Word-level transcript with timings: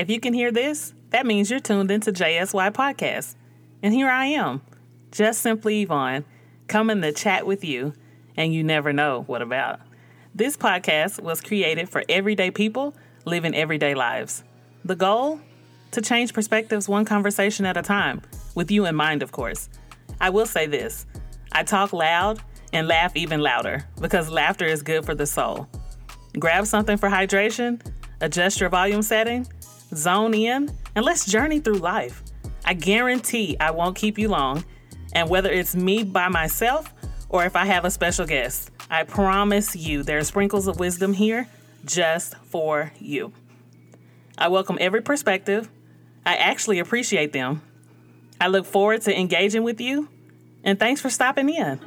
If 0.00 0.08
you 0.08 0.18
can 0.18 0.32
hear 0.32 0.50
this, 0.50 0.94
that 1.10 1.26
means 1.26 1.50
you're 1.50 1.60
tuned 1.60 1.90
into 1.90 2.10
JSY 2.10 2.72
Podcast. 2.72 3.34
And 3.82 3.92
here 3.92 4.08
I 4.08 4.24
am, 4.28 4.62
just 5.12 5.42
simply 5.42 5.82
Yvonne, 5.82 6.24
coming 6.68 7.02
to 7.02 7.12
chat 7.12 7.46
with 7.46 7.62
you, 7.62 7.92
and 8.34 8.54
you 8.54 8.64
never 8.64 8.94
know 8.94 9.24
what 9.26 9.42
about. 9.42 9.78
This 10.34 10.56
podcast 10.56 11.22
was 11.22 11.42
created 11.42 11.90
for 11.90 12.02
everyday 12.08 12.50
people 12.50 12.94
living 13.26 13.54
everyday 13.54 13.94
lives. 13.94 14.42
The 14.86 14.96
goal? 14.96 15.38
To 15.90 16.00
change 16.00 16.32
perspectives 16.32 16.88
one 16.88 17.04
conversation 17.04 17.66
at 17.66 17.76
a 17.76 17.82
time, 17.82 18.22
with 18.54 18.70
you 18.70 18.86
in 18.86 18.96
mind, 18.96 19.22
of 19.22 19.32
course. 19.32 19.68
I 20.18 20.30
will 20.30 20.46
say 20.46 20.66
this 20.66 21.04
I 21.52 21.62
talk 21.62 21.92
loud 21.92 22.40
and 22.72 22.88
laugh 22.88 23.14
even 23.16 23.40
louder 23.40 23.86
because 24.00 24.30
laughter 24.30 24.64
is 24.64 24.80
good 24.80 25.04
for 25.04 25.14
the 25.14 25.26
soul. 25.26 25.68
Grab 26.38 26.64
something 26.64 26.96
for 26.96 27.10
hydration, 27.10 27.82
adjust 28.22 28.60
your 28.60 28.70
volume 28.70 29.02
setting, 29.02 29.46
zone 29.94 30.34
in, 30.34 30.70
and 30.94 31.04
let's 31.04 31.26
journey 31.26 31.60
through 31.60 31.78
life. 31.78 32.22
I 32.64 32.74
guarantee 32.74 33.56
I 33.58 33.70
won't 33.70 33.96
keep 33.96 34.18
you 34.18 34.28
long, 34.28 34.64
and 35.12 35.28
whether 35.28 35.50
it's 35.50 35.74
me 35.74 36.04
by 36.04 36.28
myself 36.28 36.92
or 37.28 37.44
if 37.44 37.56
I 37.56 37.64
have 37.64 37.84
a 37.84 37.90
special 37.90 38.26
guest, 38.26 38.70
I 38.90 39.04
promise 39.04 39.76
you 39.76 40.02
there 40.02 40.18
are 40.18 40.24
sprinkles 40.24 40.66
of 40.66 40.78
wisdom 40.78 41.12
here 41.12 41.48
just 41.84 42.36
for 42.36 42.92
you. 42.98 43.32
I 44.36 44.48
welcome 44.48 44.78
every 44.80 45.02
perspective. 45.02 45.68
I 46.26 46.36
actually 46.36 46.78
appreciate 46.78 47.32
them. 47.32 47.62
I 48.40 48.48
look 48.48 48.66
forward 48.66 49.02
to 49.02 49.18
engaging 49.18 49.62
with 49.62 49.80
you, 49.80 50.08
and 50.64 50.78
thanks 50.78 51.00
for 51.00 51.10
stopping 51.10 51.48
in. 51.48 51.80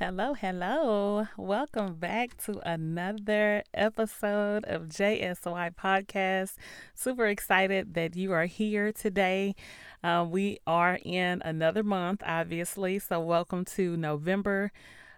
Hello, 0.00 0.34
hello. 0.34 1.28
Welcome 1.36 1.94
back 1.94 2.36
to 2.46 2.60
another 2.68 3.62
episode 3.72 4.64
of 4.64 4.88
JSY 4.88 5.70
Podcast. 5.76 6.54
Super 6.94 7.26
excited 7.26 7.94
that 7.94 8.16
you 8.16 8.32
are 8.32 8.46
here 8.46 8.90
today. 8.92 9.54
Uh, 10.02 10.26
we 10.28 10.58
are 10.66 10.98
in 11.04 11.42
another 11.44 11.84
month, 11.84 12.22
obviously. 12.26 12.98
So, 12.98 13.20
welcome 13.20 13.64
to 13.76 13.96
November. 13.96 14.72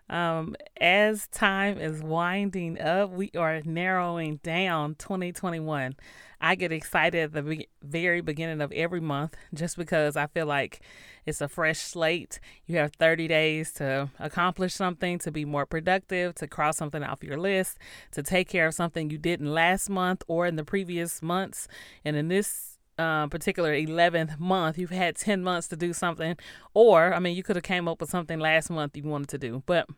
Um, 0.08 0.54
as 0.80 1.26
time 1.28 1.78
is 1.78 2.02
winding 2.02 2.80
up, 2.80 3.10
we 3.10 3.30
are 3.36 3.60
narrowing 3.64 4.36
down 4.42 4.94
2021. 4.94 5.96
I 6.40 6.54
get 6.54 6.70
excited 6.70 7.24
at 7.24 7.32
the 7.32 7.42
be- 7.42 7.68
very 7.82 8.20
beginning 8.20 8.60
of 8.60 8.70
every 8.72 9.00
month 9.00 9.34
just 9.54 9.76
because 9.76 10.16
I 10.16 10.26
feel 10.26 10.46
like 10.46 10.80
it's 11.24 11.40
a 11.40 11.48
fresh 11.48 11.78
slate. 11.78 12.38
You 12.66 12.76
have 12.76 12.92
30 12.92 13.26
days 13.26 13.72
to 13.74 14.10
accomplish 14.20 14.74
something, 14.74 15.18
to 15.20 15.32
be 15.32 15.44
more 15.44 15.66
productive, 15.66 16.34
to 16.36 16.46
cross 16.46 16.76
something 16.76 17.02
off 17.02 17.24
your 17.24 17.38
list, 17.38 17.78
to 18.12 18.22
take 18.22 18.48
care 18.48 18.66
of 18.66 18.74
something 18.74 19.10
you 19.10 19.18
didn't 19.18 19.52
last 19.52 19.90
month 19.90 20.22
or 20.28 20.46
in 20.46 20.56
the 20.56 20.64
previous 20.64 21.20
months. 21.22 21.66
And 22.04 22.16
in 22.16 22.28
this 22.28 22.75
uh, 22.98 23.26
particular 23.28 23.72
11th 23.72 24.38
month, 24.38 24.78
you've 24.78 24.90
had 24.90 25.16
10 25.16 25.42
months 25.42 25.68
to 25.68 25.76
do 25.76 25.92
something. 25.92 26.36
Or, 26.74 27.12
I 27.14 27.18
mean, 27.18 27.36
you 27.36 27.42
could 27.42 27.56
have 27.56 27.62
came 27.62 27.88
up 27.88 28.00
with 28.00 28.10
something 28.10 28.38
last 28.38 28.70
month 28.70 28.96
you 28.96 29.02
wanted 29.04 29.28
to 29.28 29.38
do. 29.38 29.62
But 29.66 29.88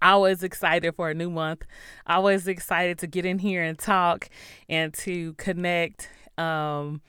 always 0.00 0.42
excited 0.42 0.94
for 0.94 1.10
a 1.10 1.14
new 1.14 1.30
month. 1.30 1.66
Always 2.06 2.46
excited 2.46 2.98
to 2.98 3.06
get 3.06 3.26
in 3.26 3.38
here 3.38 3.62
and 3.62 3.78
talk 3.78 4.28
and 4.68 4.92
to 4.94 5.34
connect. 5.34 6.08
Um, 6.36 7.00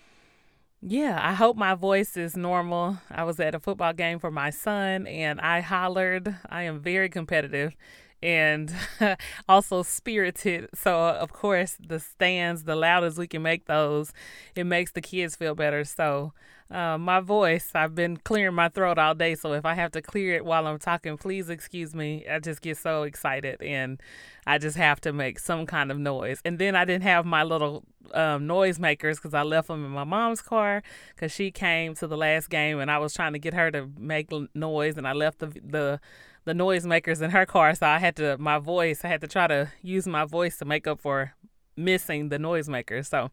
yeah, 0.82 1.20
I 1.22 1.34
hope 1.34 1.58
my 1.58 1.76
voice 1.76 2.16
is 2.16 2.38
normal. 2.38 2.98
I 3.12 3.24
was 3.24 3.40
at 3.40 3.54
a 3.54 3.60
football 3.60 3.94
game 3.94 4.18
for 4.18 4.32
my 4.32 4.50
son 4.50 5.08
and 5.08 5.42
I 5.42 5.60
hollered. 5.60 6.36
I 6.50 6.64
am 6.64 6.80
very 6.80 7.10
competitive 7.10 7.76
and 8.22 8.74
also 9.50 9.84
spirited. 9.84 10.70
So, 10.74 10.98
of 11.00 11.32
course, 11.32 11.78
the 11.80 12.00
stands, 12.00 12.64
the 12.64 12.76
loudest 12.76 13.18
we 13.18 13.28
can 13.28 13.42
make 13.42 13.66
those, 13.66 14.14
it 14.56 14.66
makes 14.66 14.92
the 14.92 15.02
kids 15.02 15.36
feel 15.36 15.56
better. 15.56 15.84
So, 15.84 16.34
uh, 16.72 16.98
my 17.00 17.20
voice, 17.20 17.72
I've 17.74 17.96
been 17.96 18.18
clearing 18.18 18.54
my 18.54 18.70
throat 18.70 19.00
all 19.00 19.16
day. 19.16 19.36
So, 19.36 19.54
if 19.54 19.66
I 19.66 19.74
have 19.74 19.92
to 19.94 20.02
clear 20.02 20.36
it 20.36 20.46
while 20.46 20.68
I'm 20.68 20.80
talking, 20.80 21.18
please 21.18 21.50
excuse 21.50 21.96
me. 21.96 22.26
I 22.30 22.40
just 22.40 22.62
get 22.62 22.78
so 22.78 23.04
excited 23.04 23.62
and 23.62 24.02
I 24.46 24.58
just 24.58 24.78
have 24.78 25.02
to 25.02 25.14
make 25.14 25.40
some 25.40 25.66
kind 25.66 25.92
of 25.92 25.98
noise. 25.98 26.42
And 26.46 26.60
then 26.60 26.76
I 26.76 26.86
didn't 26.86 27.04
have 27.04 27.26
my 27.26 27.44
little 27.44 27.84
um, 28.14 28.48
noise 28.48 28.80
makers 28.80 29.18
because 29.18 29.34
I 29.34 29.44
left 29.44 29.68
them 29.68 29.86
in 29.86 29.92
my 29.92 30.04
mom's 30.04 30.42
car 30.42 30.84
because 31.16 31.32
she 31.32 31.52
came 31.52 31.96
to 31.96 32.08
the 32.08 32.18
last 32.18 32.50
game 32.50 32.80
and 32.80 32.90
I 32.90 32.98
was 32.98 33.14
trying 33.14 33.34
to 33.34 33.40
get 33.40 33.54
her 33.54 33.72
to 33.72 33.88
make 33.98 34.30
noise 34.54 34.98
and 34.98 35.08
I 35.08 35.14
left 35.14 35.40
the, 35.40 35.48
the, 35.48 36.00
the 36.50 36.56
noisemakers 36.56 37.22
in 37.22 37.30
her 37.30 37.46
car. 37.46 37.76
So 37.76 37.86
I 37.86 38.00
had 38.00 38.16
to, 38.16 38.36
my 38.40 38.58
voice, 38.58 39.06
I 39.06 39.08
had 39.08 39.22
to 39.22 39.28
try 39.28 39.46
to 39.46 39.72
use 39.84 40.08
my 40.08 40.26
voice 40.26 40.58
to 40.58 40.66
make 40.66 40.88
up 40.88 41.00
for 41.00 41.36
missing 41.78 42.30
the 42.30 42.40
noisemakers. 42.40 43.06
So, 43.06 43.30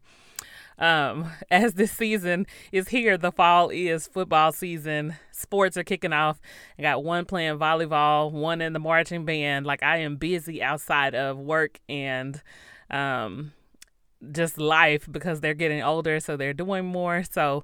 um, 0.77 1.31
as 1.51 1.73
this 1.73 1.91
season 1.91 2.45
is 2.71 2.89
here, 2.89 3.17
the 3.17 3.31
fall 3.31 3.69
is 3.69 4.05
football 4.07 4.51
season. 4.51 5.15
Sports 5.31 5.77
are 5.77 5.83
kicking 5.83 6.13
off. 6.13 6.39
I 6.77 6.83
got 6.83 7.03
one 7.03 7.25
playing 7.25 7.57
volleyball, 7.57 8.31
one 8.31 8.61
in 8.61 8.73
the 8.73 8.79
marching 8.79 9.25
band. 9.25 9.65
Like 9.65 9.81
I 9.81 9.97
am 9.97 10.17
busy 10.17 10.61
outside 10.61 11.15
of 11.15 11.39
work 11.39 11.79
and, 11.89 12.39
um, 12.91 13.51
just 14.31 14.59
life 14.59 15.07
because 15.11 15.41
they're 15.41 15.55
getting 15.55 15.81
older, 15.81 16.19
so 16.19 16.37
they're 16.37 16.53
doing 16.53 16.85
more. 16.85 17.23
So, 17.23 17.63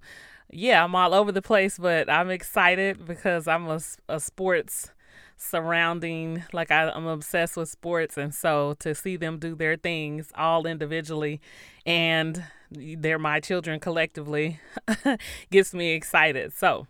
yeah, 0.52 0.84
I'm 0.84 0.96
all 0.96 1.13
over 1.13 1.31
the 1.31 1.42
place, 1.44 1.78
but 1.78 2.09
I'm 2.09 2.31
excited 2.31 3.06
because 3.06 3.47
I'm 3.47 3.68
a, 3.68 3.80
a 4.09 4.19
sports 4.19 4.92
surrounding 5.38 6.44
like 6.54 6.72
I, 6.72 6.90
am 6.90 7.06
obsessed 7.08 7.58
with 7.58 7.70
sports 7.70 8.18
and 8.18 8.34
so 8.34 8.76
to 8.80 8.96
see 8.96 9.18
them 9.18 9.40
do 9.40 9.56
their 9.56 9.76
things 9.76 10.32
all 10.36 10.66
individually 10.66 11.42
and 11.86 12.44
they're 12.72 13.20
my 13.20 13.40
children 13.40 13.80
collectively 13.80 14.60
gets 15.52 15.74
me 15.74 15.94
excited. 15.94 16.54
So 16.54 16.88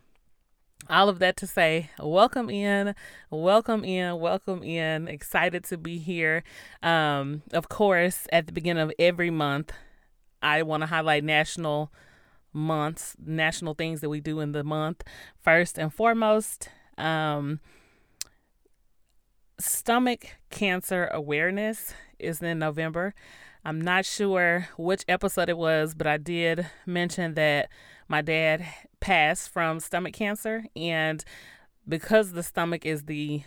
all 0.90 1.08
of 1.08 1.20
that 1.20 1.38
to 1.38 1.48
say 1.48 1.90
welcome 2.00 2.50
in 2.50 2.94
welcome 3.30 3.84
in 3.84 4.20
welcome 4.20 4.64
in. 4.64 5.08
Excited 5.08 5.64
to 5.66 5.78
be 5.78 5.97
here. 5.97 6.44
Um 6.82 7.41
of 7.53 7.70
course 7.70 8.28
at 8.32 8.47
the 8.47 8.53
beginning 8.53 8.84
of 8.84 8.91
every 9.00 9.29
month 9.29 9.72
i 10.41 10.62
want 10.62 10.82
to 10.82 10.88
highlight 10.88 11.23
national 11.23 11.91
months 12.52 13.16
national 13.23 13.73
things 13.73 14.02
that 14.02 14.09
we 14.09 14.20
do 14.20 14.40
in 14.40 14.52
the 14.52 14.64
month. 14.64 15.03
First 15.41 15.78
and 15.78 15.94
foremost 15.94 16.70
um 16.97 17.59
stomach 19.59 20.26
cancer 20.50 21.08
awareness 21.08 21.94
is 22.20 22.41
in 22.41 22.59
November. 22.59 23.14
I'm 23.66 23.79
not 23.79 24.05
sure 24.05 24.67
which 24.78 25.05
episode 25.08 25.50
it 25.50 25.58
was, 25.58 25.96
but 25.96 26.08
I 26.08 26.17
did 26.17 26.67
mention 26.85 27.35
that 27.35 27.70
my 28.08 28.22
dad 28.22 28.66
passed 29.00 29.50
from 29.50 29.79
stomach 29.79 30.14
cancer. 30.14 30.66
And 30.76 31.23
because 31.88 32.32
the 32.32 32.44
stomach 32.44 32.85
is 32.85 33.03
the 33.03 33.44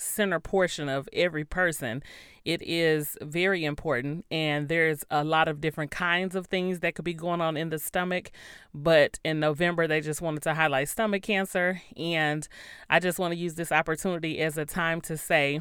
center 0.00 0.40
portion 0.40 0.88
of 0.88 1.08
every 1.12 1.44
person, 1.44 2.02
it 2.44 2.62
is 2.62 3.16
very 3.20 3.64
important. 3.64 4.24
And 4.30 4.68
there's 4.68 5.04
a 5.10 5.22
lot 5.24 5.48
of 5.48 5.60
different 5.60 5.90
kinds 5.90 6.34
of 6.34 6.46
things 6.46 6.80
that 6.80 6.94
could 6.94 7.04
be 7.04 7.14
going 7.14 7.40
on 7.40 7.56
in 7.56 7.70
the 7.70 7.78
stomach. 7.78 8.30
But 8.74 9.18
in 9.24 9.40
November, 9.40 9.86
they 9.86 10.00
just 10.00 10.22
wanted 10.22 10.42
to 10.44 10.54
highlight 10.54 10.88
stomach 10.88 11.22
cancer. 11.22 11.82
And 11.96 12.46
I 12.88 12.98
just 12.98 13.18
want 13.18 13.32
to 13.32 13.38
use 13.38 13.54
this 13.54 13.72
opportunity 13.72 14.40
as 14.40 14.56
a 14.56 14.64
time 14.64 15.00
to 15.02 15.16
say, 15.16 15.60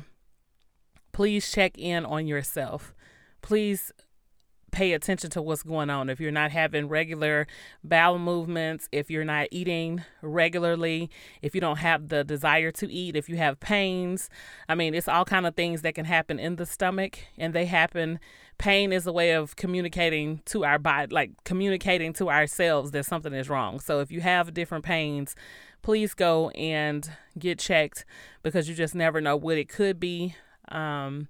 please 1.12 1.51
check 1.51 1.77
in 1.77 2.06
on 2.06 2.27
yourself. 2.27 2.94
Please 3.41 3.91
pay 4.71 4.94
attention 4.94 5.30
to 5.31 5.42
what's 5.42 5.63
going 5.63 5.89
on. 5.89 6.10
If 6.10 6.19
you're 6.19 6.31
not 6.31 6.51
having 6.51 6.88
regular 6.88 7.48
bowel 7.83 8.19
movements, 8.19 8.88
if 8.92 9.10
you're 9.10 9.25
not 9.25 9.48
eating 9.51 10.04
regularly, 10.21 11.10
if 11.42 11.56
you 11.56 11.62
don't 11.62 11.77
have 11.77 12.10
the 12.10 12.24
desire 12.24 12.71
to 12.71 12.92
eat, 12.92 13.16
if 13.16 13.30
you 13.30 13.38
have 13.38 13.60
pains, 13.60 14.30
I 14.68 14.75
mean, 14.75 14.94
it's 14.94 15.07
all 15.07 15.25
kind 15.25 15.45
of 15.45 15.56
things 15.56 15.81
that 15.81 15.95
can 15.95 16.06
happen 16.06 16.39
in 16.39 16.56
the 16.56 16.66
stomach 16.66 17.19
and 17.38 17.54
they 17.54 17.66
happen 17.66 18.19
pain 18.60 18.92
is 18.92 19.07
a 19.07 19.12
way 19.12 19.31
of 19.31 19.56
communicating 19.56 20.42
to 20.45 20.63
our 20.63 20.77
body, 20.77 21.12
like 21.12 21.31
communicating 21.45 22.13
to 22.13 22.30
ourselves 22.30 22.92
that 22.92 23.06
something 23.06 23.33
is 23.33 23.50
wrong. 23.50 23.80
So 23.80 24.01
if 24.01 24.12
you 24.12 24.22
have 24.22 24.54
different 24.54 24.86
pains, 24.86 25.36
please 25.81 26.13
go 26.13 26.50
and 26.51 27.10
get 27.39 27.57
checked 27.57 28.06
because 28.44 28.69
you 28.69 28.75
just 28.75 28.94
never 28.94 29.22
know 29.22 29.36
what 29.36 29.57
it 29.57 29.69
could 29.69 30.00
be. 30.00 30.36
Um, 30.68 31.30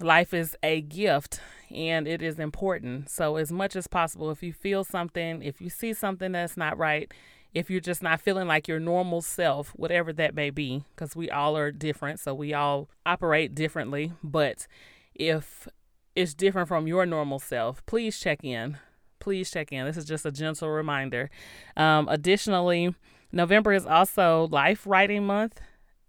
life 0.00 0.34
is 0.34 0.56
a 0.62 0.80
gift 0.80 1.40
and 1.70 2.06
it 2.06 2.22
is 2.22 2.38
important. 2.38 3.10
So, 3.10 3.36
as 3.36 3.50
much 3.52 3.76
as 3.76 3.86
possible, 3.86 4.30
if 4.30 4.42
you 4.42 4.52
feel 4.52 4.84
something, 4.84 5.42
if 5.42 5.60
you 5.60 5.70
see 5.70 5.92
something 5.92 6.32
that's 6.32 6.56
not 6.56 6.78
right, 6.78 7.12
if 7.52 7.70
you're 7.70 7.80
just 7.80 8.02
not 8.02 8.20
feeling 8.20 8.48
like 8.48 8.66
your 8.66 8.80
normal 8.80 9.22
self, 9.22 9.70
whatever 9.70 10.12
that 10.12 10.34
may 10.34 10.50
be, 10.50 10.84
because 10.94 11.14
we 11.14 11.30
all 11.30 11.56
are 11.56 11.70
different, 11.70 12.18
so 12.18 12.34
we 12.34 12.52
all 12.52 12.88
operate 13.06 13.54
differently. 13.54 14.12
But 14.22 14.66
if 15.14 15.68
it's 16.16 16.34
different 16.34 16.68
from 16.68 16.86
your 16.86 17.06
normal 17.06 17.38
self, 17.38 17.84
please 17.86 18.18
check 18.18 18.42
in. 18.42 18.78
Please 19.20 19.50
check 19.50 19.72
in. 19.72 19.86
This 19.86 19.96
is 19.96 20.04
just 20.04 20.26
a 20.26 20.32
gentle 20.32 20.68
reminder. 20.68 21.30
Um, 21.76 22.08
additionally, 22.08 22.94
November 23.32 23.72
is 23.72 23.86
also 23.86 24.48
Life 24.50 24.86
Writing 24.86 25.24
Month, 25.24 25.60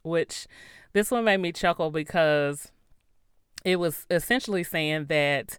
which 0.03 0.47
this 0.93 1.11
one 1.11 1.23
made 1.23 1.37
me 1.37 1.51
chuckle 1.51 1.91
because 1.91 2.71
it 3.65 3.77
was 3.77 4.05
essentially 4.09 4.63
saying 4.63 5.07
that 5.07 5.57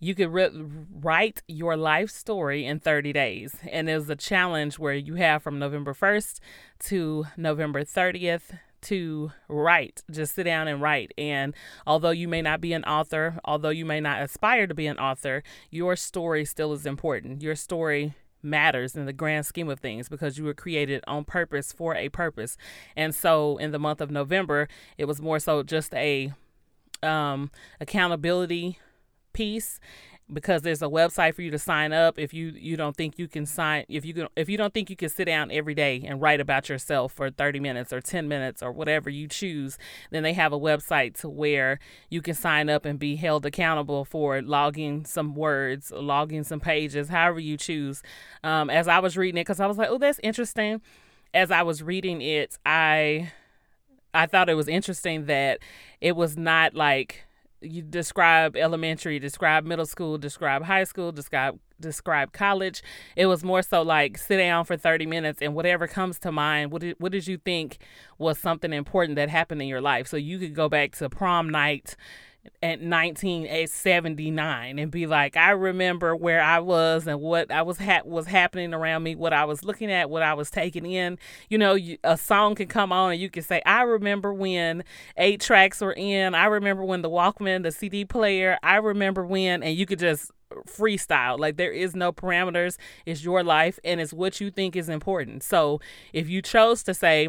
you 0.00 0.14
could 0.14 0.32
re- 0.32 0.50
write 0.92 1.42
your 1.48 1.76
life 1.76 2.10
story 2.10 2.66
in 2.66 2.80
30 2.80 3.12
days. 3.12 3.56
And 3.70 3.88
it 3.88 3.94
was 3.94 4.10
a 4.10 4.16
challenge 4.16 4.78
where 4.78 4.92
you 4.94 5.14
have 5.14 5.42
from 5.42 5.58
November 5.58 5.94
1st 5.94 6.40
to 6.80 7.24
November 7.38 7.84
30th 7.84 8.58
to 8.82 9.32
write, 9.48 10.02
just 10.10 10.34
sit 10.34 10.44
down 10.44 10.68
and 10.68 10.82
write. 10.82 11.12
And 11.16 11.54
although 11.86 12.10
you 12.10 12.28
may 12.28 12.42
not 12.42 12.60
be 12.60 12.74
an 12.74 12.84
author, 12.84 13.38
although 13.44 13.70
you 13.70 13.86
may 13.86 14.00
not 14.00 14.20
aspire 14.20 14.66
to 14.66 14.74
be 14.74 14.86
an 14.86 14.98
author, 14.98 15.42
your 15.70 15.96
story 15.96 16.44
still 16.44 16.74
is 16.74 16.84
important. 16.84 17.40
Your 17.40 17.54
story 17.54 18.14
matters 18.42 18.94
in 18.94 19.06
the 19.06 19.12
grand 19.14 19.46
scheme 19.46 19.70
of 19.70 19.80
things 19.80 20.10
because 20.10 20.36
you 20.36 20.44
were 20.44 20.52
created 20.52 21.02
on 21.06 21.24
purpose 21.24 21.72
for 21.72 21.94
a 21.94 22.10
purpose. 22.10 22.58
And 22.94 23.14
so 23.14 23.56
in 23.56 23.70
the 23.70 23.78
month 23.78 24.02
of 24.02 24.10
November, 24.10 24.68
it 24.98 25.06
was 25.06 25.22
more 25.22 25.38
so 25.38 25.62
just 25.62 25.94
a 25.94 26.34
um, 27.04 27.50
accountability 27.80 28.78
piece 29.32 29.80
because 30.32 30.62
there's 30.62 30.80
a 30.80 30.86
website 30.86 31.34
for 31.34 31.42
you 31.42 31.50
to 31.50 31.58
sign 31.58 31.92
up 31.92 32.18
if 32.18 32.32
you 32.32 32.48
you 32.56 32.76
don't 32.76 32.96
think 32.96 33.18
you 33.18 33.28
can 33.28 33.44
sign 33.44 33.84
if 33.88 34.06
you 34.06 34.14
can 34.14 34.26
if 34.36 34.48
you 34.48 34.56
don't 34.56 34.72
think 34.72 34.88
you 34.88 34.96
can 34.96 35.10
sit 35.10 35.26
down 35.26 35.50
every 35.50 35.74
day 35.74 36.02
and 36.06 36.20
write 36.20 36.40
about 36.40 36.68
yourself 36.68 37.12
for 37.12 37.30
30 37.30 37.60
minutes 37.60 37.92
or 37.92 38.00
10 38.00 38.26
minutes 38.26 38.62
or 38.62 38.72
whatever 38.72 39.10
you 39.10 39.28
choose 39.28 39.76
then 40.10 40.22
they 40.22 40.32
have 40.32 40.52
a 40.52 40.58
website 40.58 41.14
to 41.20 41.28
where 41.28 41.78
you 42.08 42.22
can 42.22 42.34
sign 42.34 42.70
up 42.70 42.86
and 42.86 42.98
be 42.98 43.16
held 43.16 43.44
accountable 43.44 44.04
for 44.04 44.40
logging 44.40 45.04
some 45.04 45.34
words 45.34 45.92
logging 45.94 46.42
some 46.42 46.60
pages 46.60 47.08
however 47.10 47.40
you 47.40 47.58
choose. 47.58 48.02
Um, 48.42 48.70
as 48.70 48.88
i 48.88 48.98
was 48.98 49.18
reading 49.18 49.38
it 49.38 49.42
because 49.42 49.60
i 49.60 49.66
was 49.66 49.76
like 49.76 49.88
oh 49.90 49.98
that's 49.98 50.20
interesting. 50.22 50.80
As 51.34 51.50
i 51.50 51.62
was 51.62 51.82
reading 51.82 52.22
it 52.22 52.56
i 52.64 53.30
I 54.14 54.26
thought 54.26 54.48
it 54.48 54.54
was 54.54 54.68
interesting 54.68 55.26
that 55.26 55.58
it 56.00 56.16
was 56.16 56.36
not 56.36 56.74
like 56.74 57.24
you 57.60 57.82
describe 57.82 58.56
elementary, 58.56 59.18
describe 59.18 59.64
middle 59.64 59.86
school, 59.86 60.18
describe 60.18 60.62
high 60.64 60.84
school, 60.84 61.12
describe 61.12 61.58
describe 61.80 62.32
college. 62.32 62.82
It 63.16 63.26
was 63.26 63.42
more 63.42 63.62
so 63.62 63.82
like 63.82 64.16
sit 64.16 64.36
down 64.36 64.64
for 64.64 64.76
30 64.76 65.06
minutes 65.06 65.42
and 65.42 65.54
whatever 65.54 65.88
comes 65.88 66.18
to 66.20 66.30
mind, 66.30 66.70
what 66.70 66.82
did, 66.82 66.96
what 66.98 67.12
did 67.12 67.26
you 67.26 67.36
think 67.36 67.78
was 68.16 68.38
something 68.38 68.72
important 68.72 69.16
that 69.16 69.28
happened 69.28 69.60
in 69.60 69.68
your 69.68 69.80
life? 69.80 70.06
So 70.06 70.16
you 70.16 70.38
could 70.38 70.54
go 70.54 70.68
back 70.68 70.92
to 70.96 71.10
prom 71.10 71.50
night 71.50 71.96
at 72.62 72.80
1979 72.80 74.78
and 74.78 74.90
be 74.90 75.06
like 75.06 75.36
I 75.36 75.50
remember 75.50 76.16
where 76.16 76.40
I 76.40 76.58
was 76.60 77.06
and 77.06 77.20
what 77.20 77.50
I 77.50 77.62
was 77.62 77.78
ha- 77.78 78.02
was 78.04 78.26
happening 78.26 78.72
around 78.74 79.02
me 79.02 79.14
what 79.14 79.32
I 79.32 79.44
was 79.44 79.64
looking 79.64 79.90
at 79.90 80.10
what 80.10 80.22
I 80.22 80.34
was 80.34 80.50
taking 80.50 80.86
in. 80.86 81.18
You 81.48 81.58
know 81.58 81.74
you, 81.74 81.98
a 82.04 82.16
song 82.16 82.54
can 82.54 82.68
come 82.68 82.92
on 82.92 83.12
and 83.12 83.20
you 83.20 83.30
can 83.30 83.42
say 83.42 83.62
I 83.66 83.82
remember 83.82 84.32
when 84.32 84.84
eight 85.16 85.40
tracks 85.40 85.80
were 85.80 85.94
in. 85.94 86.34
I 86.34 86.46
remember 86.46 86.84
when 86.84 87.02
the 87.02 87.10
Walkman 87.10 87.62
the 87.62 87.72
CD 87.72 88.04
player. 88.04 88.58
I 88.62 88.76
remember 88.76 89.26
when 89.26 89.62
and 89.62 89.76
you 89.76 89.86
could 89.86 89.98
just 89.98 90.30
freestyle. 90.66 91.38
Like 91.38 91.56
there 91.56 91.72
is 91.72 91.94
no 91.94 92.12
parameters. 92.12 92.76
It's 93.06 93.24
your 93.24 93.42
life 93.42 93.78
and 93.84 94.00
it's 94.00 94.12
what 94.12 94.40
you 94.40 94.50
think 94.50 94.76
is 94.76 94.88
important. 94.88 95.42
So 95.42 95.80
if 96.12 96.28
you 96.28 96.42
chose 96.42 96.82
to 96.84 96.94
say 96.94 97.28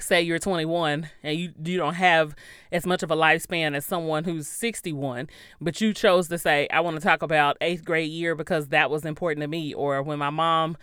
say 0.00 0.22
you're 0.22 0.38
21 0.38 1.08
and 1.22 1.38
you 1.38 1.52
you 1.64 1.76
don't 1.76 1.94
have 1.94 2.34
as 2.72 2.86
much 2.86 3.02
of 3.02 3.10
a 3.10 3.16
lifespan 3.16 3.74
as 3.74 3.84
someone 3.84 4.24
who's 4.24 4.46
61 4.46 5.28
but 5.60 5.80
you 5.80 5.92
chose 5.92 6.28
to 6.28 6.38
say 6.38 6.68
I 6.72 6.80
want 6.80 6.96
to 6.96 7.02
talk 7.02 7.22
about 7.22 7.58
8th 7.60 7.84
grade 7.84 8.10
year 8.10 8.34
because 8.34 8.68
that 8.68 8.90
was 8.90 9.04
important 9.04 9.42
to 9.42 9.48
me 9.48 9.74
or 9.74 10.02
when 10.02 10.18
my 10.18 10.30
mom 10.30 10.76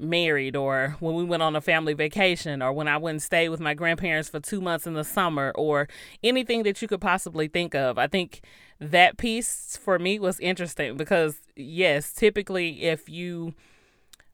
married 0.00 0.54
or 0.54 0.96
when 1.00 1.14
we 1.14 1.24
went 1.24 1.42
on 1.42 1.56
a 1.56 1.60
family 1.60 1.92
vacation 1.92 2.62
or 2.62 2.72
when 2.72 2.88
I 2.88 2.96
went 2.96 3.14
and 3.14 3.22
stayed 3.22 3.48
with 3.48 3.60
my 3.60 3.74
grandparents 3.74 4.28
for 4.28 4.40
2 4.40 4.60
months 4.60 4.86
in 4.86 4.94
the 4.94 5.04
summer 5.04 5.52
or 5.54 5.88
anything 6.22 6.62
that 6.62 6.80
you 6.80 6.88
could 6.88 7.00
possibly 7.00 7.48
think 7.48 7.74
of. 7.74 7.98
I 7.98 8.06
think 8.06 8.42
that 8.80 9.16
piece 9.18 9.76
for 9.76 9.98
me 9.98 10.18
was 10.18 10.38
interesting 10.40 10.96
because 10.96 11.40
yes 11.56 12.12
typically 12.12 12.82
if 12.82 13.08
you 13.08 13.54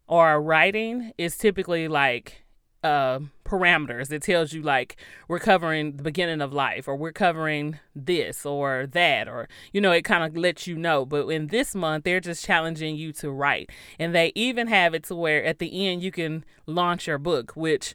are 0.09 0.41
writing 0.41 1.13
it's 1.17 1.39
typically 1.39 1.89
like 1.89 2.44
uh, 2.85 3.21
parameters. 3.45 4.13
It 4.13 4.23
tells 4.23 4.53
you 4.53 4.63
like 4.63 4.97
we're 5.27 5.39
covering 5.39 5.97
the 5.97 6.03
beginning 6.03 6.41
of 6.41 6.53
life, 6.53 6.87
or 6.87 6.95
we're 6.95 7.13
covering 7.13 7.81
this 7.97 8.45
or 8.47 8.87
that, 8.93 9.27
or 9.27 9.49
you 9.73 9.81
know, 9.81 9.91
it 9.91 10.03
kind 10.03 10.23
of 10.23 10.37
lets 10.37 10.67
you 10.67 10.77
know. 10.77 11.05
But 11.05 11.27
in 11.29 11.49
this 11.49 11.75
month, 11.75 12.05
they're 12.05 12.21
just 12.21 12.45
challenging 12.45 12.95
you 12.97 13.13
to 13.15 13.31
write, 13.31 13.71
and 13.99 14.15
they 14.15 14.31
even 14.35 14.69
have 14.69 14.95
it 14.95 15.05
to 15.05 15.17
where 15.17 15.43
at 15.43 15.59
the 15.59 15.87
end 15.87 16.03
you 16.03 16.13
can 16.13 16.45
launch 16.67 17.07
your 17.07 17.19
book, 17.19 17.53
which 17.57 17.95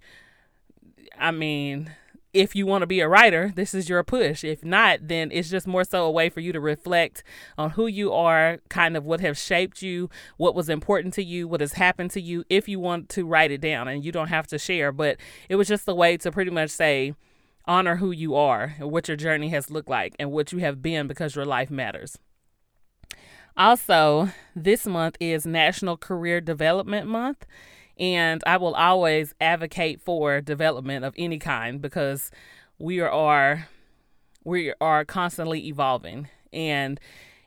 I 1.17 1.31
mean, 1.31 1.91
if 2.33 2.55
you 2.55 2.65
want 2.65 2.83
to 2.83 2.87
be 2.87 2.99
a 2.99 3.09
writer, 3.09 3.51
this 3.55 3.73
is 3.73 3.89
your 3.89 4.03
push. 4.03 4.43
If 4.43 4.63
not, 4.63 5.07
then 5.07 5.29
it's 5.31 5.49
just 5.49 5.65
more 5.65 5.83
so 5.83 6.05
a 6.05 6.11
way 6.11 6.29
for 6.29 6.41
you 6.41 6.51
to 6.53 6.59
reflect 6.59 7.23
on 7.57 7.71
who 7.71 7.87
you 7.87 8.13
are, 8.13 8.59
kind 8.69 8.95
of 8.95 9.05
what 9.05 9.19
has 9.21 9.41
shaped 9.41 9.81
you, 9.81 10.09
what 10.37 10.53
was 10.53 10.69
important 10.69 11.13
to 11.15 11.23
you, 11.23 11.47
what 11.47 11.61
has 11.61 11.73
happened 11.73 12.11
to 12.11 12.21
you, 12.21 12.43
if 12.49 12.67
you 12.69 12.79
want 12.79 13.09
to 13.09 13.25
write 13.25 13.51
it 13.51 13.61
down 13.61 13.87
and 13.87 14.05
you 14.05 14.11
don't 14.11 14.27
have 14.27 14.47
to 14.47 14.59
share. 14.59 14.91
But 14.91 15.17
it 15.49 15.55
was 15.55 15.67
just 15.67 15.87
a 15.87 15.95
way 15.95 16.17
to 16.17 16.31
pretty 16.31 16.51
much 16.51 16.69
say, 16.69 17.15
honor 17.65 17.97
who 17.97 18.11
you 18.11 18.35
are 18.35 18.75
and 18.79 18.91
what 18.91 19.07
your 19.07 19.17
journey 19.17 19.49
has 19.49 19.69
looked 19.69 19.89
like 19.89 20.15
and 20.19 20.31
what 20.31 20.51
you 20.51 20.59
have 20.59 20.81
been 20.81 21.07
because 21.07 21.35
your 21.35 21.45
life 21.45 21.69
matters. 21.71 22.17
Also, 23.57 24.29
this 24.55 24.85
month 24.85 25.17
is 25.19 25.45
National 25.45 25.97
Career 25.97 26.39
Development 26.39 27.07
Month. 27.07 27.45
And 27.99 28.41
I 28.47 28.57
will 28.57 28.75
always 28.75 29.35
advocate 29.41 30.01
for 30.01 30.39
development 30.39 31.03
of 31.03 31.13
any 31.17 31.37
kind 31.37 31.81
because 31.81 32.31
we 32.77 33.01
are 33.01 33.67
we 34.45 34.73
are 34.79 35.03
constantly 35.03 35.67
evolving. 35.67 36.29
And 36.53 36.99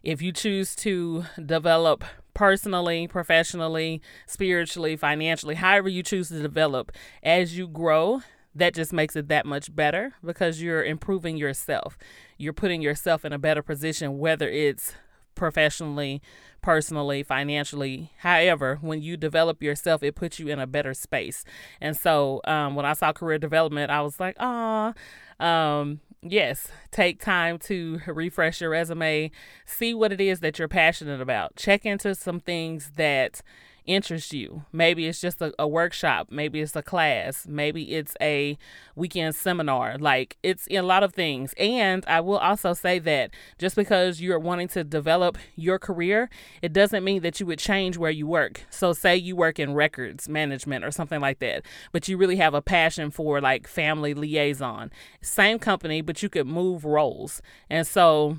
if 0.03 0.21
you 0.21 0.31
choose 0.31 0.77
to 0.77 1.25
develop 1.45 2.05
personally, 2.35 3.09
professionally, 3.09 4.03
spiritually, 4.27 4.97
financially, 4.97 5.55
however 5.55 5.89
you 5.89 6.03
choose 6.03 6.29
to 6.29 6.41
develop 6.41 6.93
as 7.23 7.57
you 7.57 7.67
grow, 7.67 8.23
that 8.55 8.75
just 8.75 8.93
makes 8.93 9.17
it 9.17 9.29
that 9.29 9.47
much 9.47 9.75
better 9.75 10.13
because 10.25 10.61
you're 10.61 10.85
improving 10.85 11.37
yourself. 11.37 11.97
You're 12.37 12.53
putting 12.53 12.83
yourself 12.83 13.25
in 13.25 13.33
a 13.33 13.39
better 13.39 13.63
position, 13.63 14.19
whether 14.19 14.49
it's 14.49 14.95
professionally, 15.35 16.23
personally, 16.63 17.23
financially. 17.23 18.13
However, 18.19 18.79
when 18.81 19.03
you 19.03 19.17
develop 19.17 19.63
yourself, 19.63 20.03
it 20.03 20.15
puts 20.15 20.39
you 20.39 20.49
in 20.49 20.59
a 20.59 20.67
better 20.67 20.95
space. 20.95 21.45
And 21.81 21.97
so 21.97 22.41
um, 22.45 22.75
when 22.75 22.87
I 22.87 22.93
saw 22.93 23.13
career 23.13 23.39
development, 23.39 23.91
I 23.91 24.01
was 24.03 24.21
like, 24.21 24.37
ah, 24.39 24.95
um, 25.41 26.01
yes, 26.23 26.69
take 26.91 27.21
time 27.21 27.59
to 27.59 28.01
refresh 28.07 28.61
your 28.61 28.71
resume, 28.71 29.31
see 29.67 29.95
what 29.95 30.13
it 30.13 30.21
is 30.21 30.41
that 30.41 30.59
you're 30.59 30.69
passionate 30.69 31.21
about, 31.21 31.57
check 31.57 31.85
into 31.85 32.15
some 32.15 32.41
things 32.41 32.93
that 32.97 33.43
interests 33.87 34.33
you. 34.33 34.65
Maybe 34.73 35.07
it's 35.07 35.21
just 35.21 35.41
a, 35.41 35.53
a, 35.59 35.67
workshop, 35.67 36.29
maybe 36.31 36.61
it's 36.61 36.77
a 36.77 36.83
class, 36.83 37.47
maybe 37.49 37.95
it's 37.95 38.15
a 38.21 38.59
weekend 38.95 39.35
seminar. 39.35 39.99
Like 39.99 40.37
it's 40.43 40.69
a 40.71 40.81
lot 40.83 41.03
of 41.03 41.15
things. 41.15 41.55
And 41.59 42.05
I 42.07 42.21
will 42.21 42.39
also 42.39 42.75
say 42.75 42.99
that 43.01 43.31
just 43.59 43.77
because 43.77 44.21
you're 44.21 44.39
wanting 44.39 44.69
to 44.69 44.85
develop 44.85 45.39
your 45.57 45.79
career, 45.79 46.29
it 46.61 46.73
doesn't 46.73 47.05
mean 47.05 47.23
that 47.23 47.41
you 47.41 47.47
would 47.47 47.59
change 47.59 47.97
where 47.97 48.11
you 48.11 48.27
work. 48.27 48.65
So, 48.71 48.93
say 48.93 49.17
you 49.17 49.37
work 49.37 49.59
in 49.59 49.75
records 49.75 50.29
management 50.29 50.85
or 50.85 50.91
something 50.91 51.21
like 51.21 51.39
that, 51.41 51.65
but 51.93 52.09
you 52.09 52.17
really 52.17 52.37
have 52.37 52.55
a 52.55 52.63
passion 52.63 53.11
for 53.11 53.41
like 53.41 53.67
family 53.67 54.15
liaison. 54.15 54.91
Same 55.21 55.59
company, 55.59 56.01
but 56.03 56.23
you 56.23 56.29
could 56.29 56.47
move 56.47 56.85
roles. 56.85 57.43
And 57.71 57.87
so, 57.87 58.39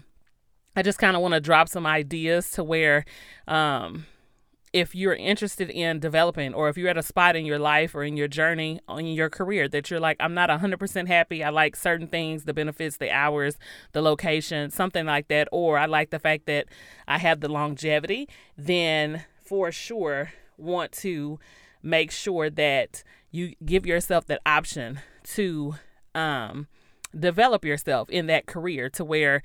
I 0.76 0.82
just 0.82 0.98
kind 0.98 1.16
of 1.16 1.22
want 1.22 1.36
to 1.36 1.40
drop 1.40 1.70
some 1.70 1.86
ideas 1.86 2.50
to 2.52 2.64
where 2.64 3.06
um, 3.48 4.06
if 4.74 4.96
you're 4.96 5.14
interested 5.14 5.70
in 5.70 6.00
developing 6.00 6.52
or 6.54 6.68
if 6.68 6.78
you're 6.78 6.90
at 6.90 6.98
a 6.98 7.04
spot 7.04 7.36
in 7.36 7.46
your 7.46 7.60
life 7.60 7.94
or 7.94 8.04
in 8.04 8.18
your 8.18 8.28
journey 8.28 8.80
in 8.90 9.06
your 9.06 9.30
career 9.30 9.68
that 9.68 9.90
you're 9.90 10.00
like 10.00 10.18
i'm 10.20 10.34
not 10.34 10.50
100% 10.50 11.08
happy. 11.08 11.44
I 11.44 11.50
like 11.50 11.76
certain 11.76 12.08
things 12.08 12.44
the 12.46 12.54
benefits 12.54 12.98
the 12.98 13.12
hours 13.12 13.58
the 13.92 14.02
location 14.02 14.72
something 14.72 15.06
like 15.06 15.28
that 15.28 15.48
or 15.52 15.78
i 15.78 15.86
like 15.86 16.10
the 16.10 16.20
fact 16.20 16.48
that 16.48 16.66
i 17.08 17.20
have 17.20 17.40
the 17.40 17.50
longevity 17.50 18.28
then 18.58 19.24
for 19.46 19.72
sure 19.72 20.34
want 20.58 20.92
to 20.92 21.40
make 21.84 22.12
sure 22.12 22.50
that 22.50 23.04
you 23.30 23.54
give 23.64 23.86
yourself 23.86 24.26
that 24.28 24.42
option 24.46 25.00
to 25.24 25.76
um, 26.16 26.68
develop 27.18 27.66
yourself 27.66 28.10
in 28.10 28.28
that 28.28 28.46
career 28.46 28.90
to 28.90 29.04
where 29.04 29.42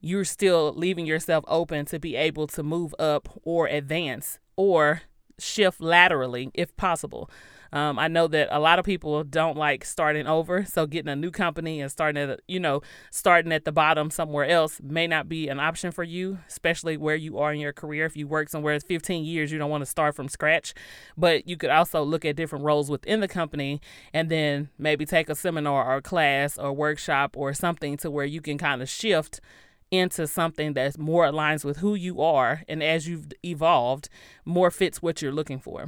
you're 0.00 0.24
still 0.24 0.72
leaving 0.74 1.06
yourself 1.06 1.44
open 1.48 1.84
to 1.86 1.98
be 1.98 2.14
able 2.14 2.46
to 2.46 2.62
move 2.62 2.94
up 2.98 3.28
or 3.42 3.66
advance 3.66 4.38
or 4.58 5.02
shift 5.38 5.80
laterally 5.80 6.50
if 6.52 6.76
possible. 6.76 7.30
Um, 7.70 7.98
I 7.98 8.08
know 8.08 8.28
that 8.28 8.48
a 8.50 8.58
lot 8.58 8.78
of 8.78 8.86
people 8.86 9.22
don't 9.24 9.56
like 9.56 9.84
starting 9.84 10.26
over, 10.26 10.64
so 10.64 10.86
getting 10.86 11.10
a 11.10 11.16
new 11.16 11.30
company 11.30 11.82
and 11.82 11.90
starting 11.90 12.30
at 12.30 12.40
you 12.48 12.58
know 12.58 12.80
starting 13.10 13.52
at 13.52 13.66
the 13.66 13.72
bottom 13.72 14.10
somewhere 14.10 14.46
else 14.46 14.80
may 14.82 15.06
not 15.06 15.28
be 15.28 15.48
an 15.48 15.60
option 15.60 15.92
for 15.92 16.02
you, 16.02 16.38
especially 16.48 16.96
where 16.96 17.14
you 17.14 17.38
are 17.38 17.52
in 17.52 17.60
your 17.60 17.74
career. 17.74 18.06
If 18.06 18.16
you 18.16 18.26
work 18.26 18.48
somewhere 18.48 18.80
15 18.80 19.22
years, 19.22 19.52
you 19.52 19.58
don't 19.58 19.70
want 19.70 19.82
to 19.82 19.86
start 19.86 20.16
from 20.16 20.28
scratch. 20.28 20.72
But 21.16 21.46
you 21.46 21.58
could 21.58 21.70
also 21.70 22.02
look 22.02 22.24
at 22.24 22.36
different 22.36 22.64
roles 22.64 22.90
within 22.90 23.20
the 23.20 23.28
company 23.28 23.82
and 24.14 24.30
then 24.30 24.70
maybe 24.78 25.04
take 25.04 25.28
a 25.28 25.34
seminar 25.34 25.92
or 25.92 25.96
a 25.96 26.02
class 26.02 26.56
or 26.56 26.72
workshop 26.72 27.36
or 27.36 27.52
something 27.52 27.98
to 27.98 28.10
where 28.10 28.24
you 28.24 28.40
can 28.40 28.56
kind 28.56 28.80
of 28.80 28.88
shift 28.88 29.40
into 29.90 30.26
something 30.26 30.74
that 30.74 30.98
more 30.98 31.24
aligns 31.24 31.64
with 31.64 31.78
who 31.78 31.94
you 31.94 32.20
are 32.20 32.62
and 32.68 32.82
as 32.82 33.08
you've 33.08 33.28
evolved 33.44 34.08
more 34.44 34.70
fits 34.70 35.00
what 35.00 35.22
you're 35.22 35.32
looking 35.32 35.58
for 35.58 35.86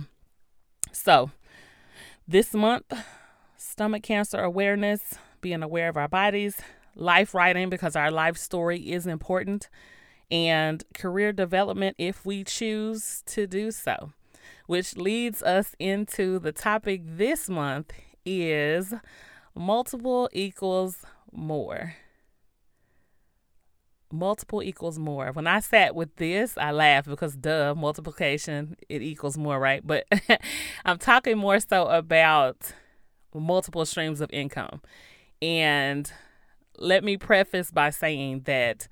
so 0.93 1.31
this 2.31 2.55
month, 2.55 2.93
stomach 3.57 4.05
cancer 4.05 4.39
awareness, 4.39 5.17
being 5.41 5.65
aware 5.65 5.89
of 5.89 5.97
our 5.97 6.07
bodies, 6.07 6.59
life 6.95 7.35
writing 7.35 7.69
because 7.69 7.97
our 7.97 8.11
life 8.11 8.37
story 8.37 8.79
is 8.79 9.05
important, 9.05 9.69
and 10.31 10.85
career 10.95 11.33
development 11.33 11.97
if 11.99 12.25
we 12.25 12.45
choose 12.45 13.25
to 13.27 13.49
do 13.49 13.73
so. 13.73 14.13
Which 14.67 14.97
leads 14.97 15.43
us 15.43 15.75
into 15.81 16.39
the 16.39 16.53
topic 16.53 17.03
this 17.05 17.49
month 17.49 17.93
is 18.25 18.95
multiple 19.57 20.29
equals 20.33 21.05
more 21.33 21.95
multiple 24.13 24.63
equals 24.63 24.99
more. 24.99 25.33
When 25.33 25.47
I 25.47 25.61
sat 25.61 25.95
with 25.95 26.17
this, 26.17 26.57
I 26.59 26.73
laughed 26.73 27.09
because 27.09 27.37
duh, 27.37 27.75
multiplication, 27.77 28.77
it 28.89 29.03
equals 29.03 29.39
more, 29.39 29.59
right? 29.59 29.87
But 29.87 30.07
I'm 30.85 30.99
talking 30.99 31.39
more 31.39 31.61
so 31.61 31.87
about 31.87 32.73
multiple 33.35 33.87
streams 33.87 34.21
of 34.21 34.31
income. 34.33 34.83
And 35.41 36.11
let 36.79 37.05
me 37.05 37.17
preface 37.17 37.71
by 37.71 37.91
saying 37.91 38.43
that 38.45 38.89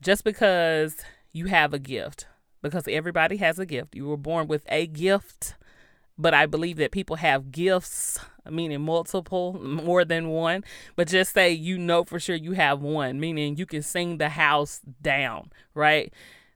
just 0.00 0.24
because 0.24 0.96
you 1.32 1.46
have 1.46 1.72
a 1.72 1.78
gift, 1.78 2.26
because 2.62 2.86
everybody 2.88 3.36
has 3.38 3.58
a 3.58 3.66
gift, 3.66 3.94
you 3.94 4.06
were 4.06 4.16
born 4.16 4.48
with 4.48 4.64
a 4.68 4.86
gift 4.86 5.54
but 6.18 6.34
I 6.34 6.46
believe 6.46 6.76
that 6.78 6.90
people 6.90 7.16
have 7.16 7.52
gifts, 7.52 8.18
meaning 8.50 8.80
multiple, 8.80 9.58
more 9.62 10.04
than 10.04 10.28
one. 10.28 10.64
But 10.96 11.08
just 11.08 11.32
say 11.32 11.52
you 11.52 11.78
know 11.78 12.04
for 12.04 12.18
sure 12.18 12.36
you 12.36 12.52
have 12.52 12.80
one, 12.80 13.20
meaning 13.20 13.56
you 13.56 13.66
can 13.66 13.82
sing 13.82 14.18
the 14.18 14.30
house 14.30 14.80
down, 15.00 15.50
right? 15.74 16.12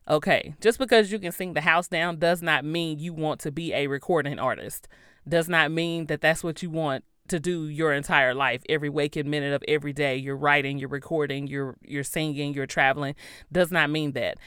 Okay, 0.09 0.55
just 0.61 0.79
because 0.79 1.13
you 1.13 1.21
can 1.21 1.31
sing 1.31 1.55
the 1.55 1.61
house 1.61 1.87
down 1.87 2.19
does 2.19 2.43
not 2.43 2.65
mean 2.65 2.99
you 2.99 3.13
want 3.13 3.41
to 3.41 3.53
be 3.53 3.73
a 3.73 3.87
recording 3.87 4.39
artist. 4.39 4.89
Does 5.29 5.49
not 5.49 5.71
mean 5.71 6.07
that 6.07 6.21
that's 6.21 6.43
what 6.43 6.61
you 6.63 6.71
want 6.71 7.05
to 7.29 7.39
do 7.39 7.69
your 7.69 7.93
entire 7.93 8.35
life 8.35 8.63
every 8.69 8.89
waking 8.89 9.31
minute 9.31 9.53
of 9.53 9.63
every 9.69 9.93
day 9.93 10.17
you're 10.17 10.37
writing 10.37 10.79
you're 10.79 10.89
recording 10.89 11.47
you're 11.47 11.77
you're 11.81 12.03
singing 12.03 12.53
you're 12.53 12.67
traveling 12.67 13.15
does 13.51 13.71
not 13.71 13.89
mean 13.89 14.11
that 14.13 14.39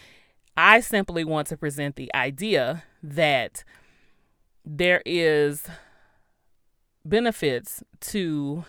i 0.58 0.82
simply 0.82 1.24
want 1.24 1.48
to 1.48 1.56
present 1.56 1.96
the 1.96 2.14
idea 2.14 2.84
that 3.02 3.64
there 4.66 5.02
is 5.06 5.68
benefits 7.06 7.84
to 8.02 8.66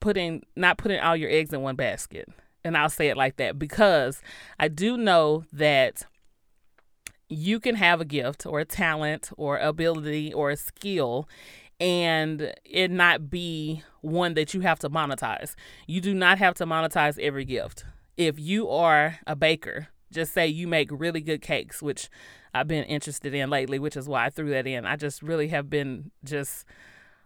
putting 0.00 0.42
not 0.56 0.78
putting 0.78 0.98
all 1.00 1.16
your 1.16 1.30
eggs 1.30 1.52
in 1.52 1.62
one 1.62 1.76
basket. 1.76 2.28
And 2.64 2.76
I'll 2.76 2.90
say 2.90 3.08
it 3.08 3.16
like 3.16 3.36
that 3.36 3.58
because 3.58 4.20
I 4.58 4.68
do 4.68 4.96
know 4.96 5.44
that 5.52 6.04
you 7.28 7.60
can 7.60 7.76
have 7.76 8.00
a 8.00 8.04
gift 8.04 8.44
or 8.44 8.60
a 8.60 8.64
talent 8.64 9.30
or 9.36 9.56
ability 9.58 10.32
or 10.32 10.50
a 10.50 10.56
skill 10.56 11.28
and 11.78 12.52
it 12.64 12.90
not 12.90 13.30
be 13.30 13.82
one 14.02 14.34
that 14.34 14.52
you 14.52 14.60
have 14.60 14.78
to 14.80 14.90
monetize. 14.90 15.54
You 15.86 16.00
do 16.00 16.12
not 16.12 16.38
have 16.38 16.54
to 16.54 16.66
monetize 16.66 17.18
every 17.18 17.44
gift. 17.44 17.84
If 18.16 18.38
you 18.38 18.68
are 18.68 19.18
a 19.26 19.34
baker, 19.34 19.88
just 20.12 20.32
say 20.32 20.46
you 20.46 20.66
make 20.66 20.88
really 20.90 21.20
good 21.20 21.42
cakes, 21.42 21.82
which 21.82 22.08
I've 22.54 22.68
been 22.68 22.84
interested 22.84 23.34
in 23.34 23.50
lately, 23.50 23.78
which 23.78 23.96
is 23.96 24.08
why 24.08 24.26
I 24.26 24.30
threw 24.30 24.50
that 24.50 24.66
in. 24.66 24.86
I 24.86 24.96
just 24.96 25.22
really 25.22 25.48
have 25.48 25.70
been 25.70 26.10
just 26.24 26.64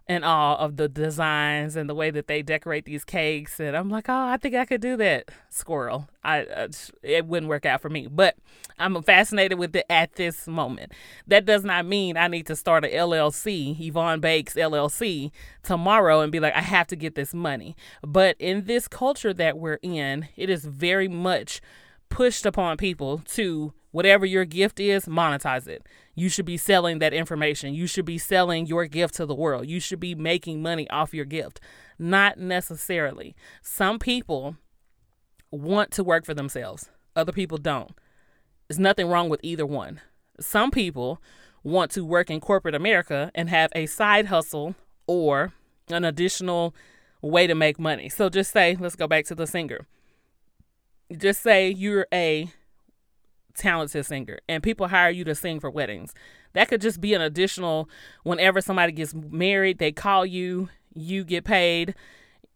in 0.07 0.23
awe 0.23 0.57
of 0.57 0.77
the 0.77 0.89
designs 0.89 1.77
and 1.77 1.89
the 1.89 1.95
way 1.95 2.11
that 2.11 2.27
they 2.27 2.43
decorate 2.43 2.85
these 2.85 3.05
cakes. 3.05 3.59
And 3.59 3.75
i'm 3.77 3.89
like 3.89 4.09
oh 4.09 4.27
i 4.27 4.37
think 4.37 4.55
i 4.55 4.67
could 4.67 4.81
do 4.81 4.97
that 4.99 5.31
squirrel. 5.49 6.09
I 6.23 6.45
uh, 6.45 6.69
it 7.03 7.27
wouldn't 7.27 7.49
work 7.49 7.65
out 7.65 7.81
for 7.81 7.89
me. 7.89 8.07
But 8.11 8.37
i'm 8.79 9.03
fascinated 9.03 9.59
with 9.59 9.75
it 9.75 9.87
at 9.89 10.17
this 10.17 10.47
moment. 10.47 10.93
That 11.27 11.47
does 11.47 11.65
not 11.65 11.87
mean 11.87 12.19
i 12.19 12.29
need 12.29 12.47
to 12.49 12.57
start 12.57 12.85
a 12.85 12.89
llc 12.89 13.81
yvonne 13.81 14.21
bakes 14.21 14.55
llc 14.55 15.31
tomorrow 15.63 16.21
and 16.21 16.31
be 16.31 16.41
like 16.41 16.55
i 16.55 16.61
have 16.61 16.87
to 16.89 16.97
get 16.97 17.15
this 17.15 17.33
money. 17.33 17.75
But 18.03 18.37
in 18.39 18.65
this 18.67 18.89
culture 18.89 19.33
that 19.33 19.59
we're 19.59 19.79
in 19.83 20.29
it 20.37 20.51
is 20.51 20.67
very 20.67 21.09
much 21.09 21.63
pushed 22.15 22.47
upon 22.47 22.77
people 22.77 23.19
to 23.27 23.73
whatever 23.91 24.25
your 24.25 24.45
gift 24.45 24.79
is, 24.79 25.07
monetize 25.07 25.67
it. 25.67 25.85
You 26.15 26.29
should 26.29 26.45
be 26.45 26.57
selling 26.57 27.01
that 27.01 27.13
information. 27.13 27.75
You 27.75 27.89
should 27.89 28.05
be 28.05 28.19
selling 28.19 28.67
your 28.67 28.87
gift 28.87 29.15
to 29.17 29.27
the 29.27 29.35
world. 29.35 29.67
You 29.67 29.81
should 29.81 29.99
be 29.99 30.15
making 30.15 30.63
money 30.63 30.89
off 30.91 31.13
your 31.13 31.25
gift. 31.25 31.61
Not 31.99 32.39
necessarily. 32.39 33.35
Some 33.63 33.99
people 33.99 34.57
want 35.51 35.91
to 35.91 36.05
work 36.05 36.25
for 36.25 36.35
themselves, 36.35 36.89
other 37.17 37.33
people 37.33 37.59
don't. 37.59 37.91
There's 38.69 38.79
nothing 38.79 39.09
wrong 39.09 39.29
with 39.29 39.41
either 39.43 39.67
one. 39.67 40.01
Some 40.39 40.71
people 40.71 41.21
want 41.65 41.91
to 41.93 42.05
work 42.05 42.31
in 42.31 42.41
corporate 42.41 42.77
America 42.77 43.33
and 43.35 43.49
have 43.49 43.73
a 43.75 43.87
side 43.87 44.27
hustle 44.27 44.77
or 45.09 45.53
an 45.89 46.05
additional 46.05 46.77
way 47.23 47.49
to 47.49 47.57
make 47.57 47.81
money. 47.81 48.09
So 48.09 48.29
just 48.29 48.53
say, 48.53 48.77
let's 48.79 48.95
go 48.95 49.09
back 49.09 49.25
to 49.27 49.35
the 49.35 49.49
singer. 49.49 49.89
Just 51.17 51.43
say 51.43 51.71
you're 51.71 52.07
a 52.13 52.51
talented 53.55 54.05
singer 54.05 54.39
and 54.49 54.63
people 54.63 54.89
hire 54.89 55.11
you 55.11 55.25
to 55.25 55.35
sing 55.35 55.61
for 55.61 55.71
weddings. 55.71 56.13
That 56.53 56.69
could 56.69 56.81
just 56.81 57.01
be 57.01 57.15
an 57.15 57.21
additional 57.21 57.89
whenever 58.23 58.61
somebody 58.61 58.93
gets 58.93 59.15
married, 59.15 59.79
they 59.79 59.93
call 59.93 60.25
you, 60.27 60.69
you 60.95 61.25
get 61.25 61.45
paid. 61.45 61.95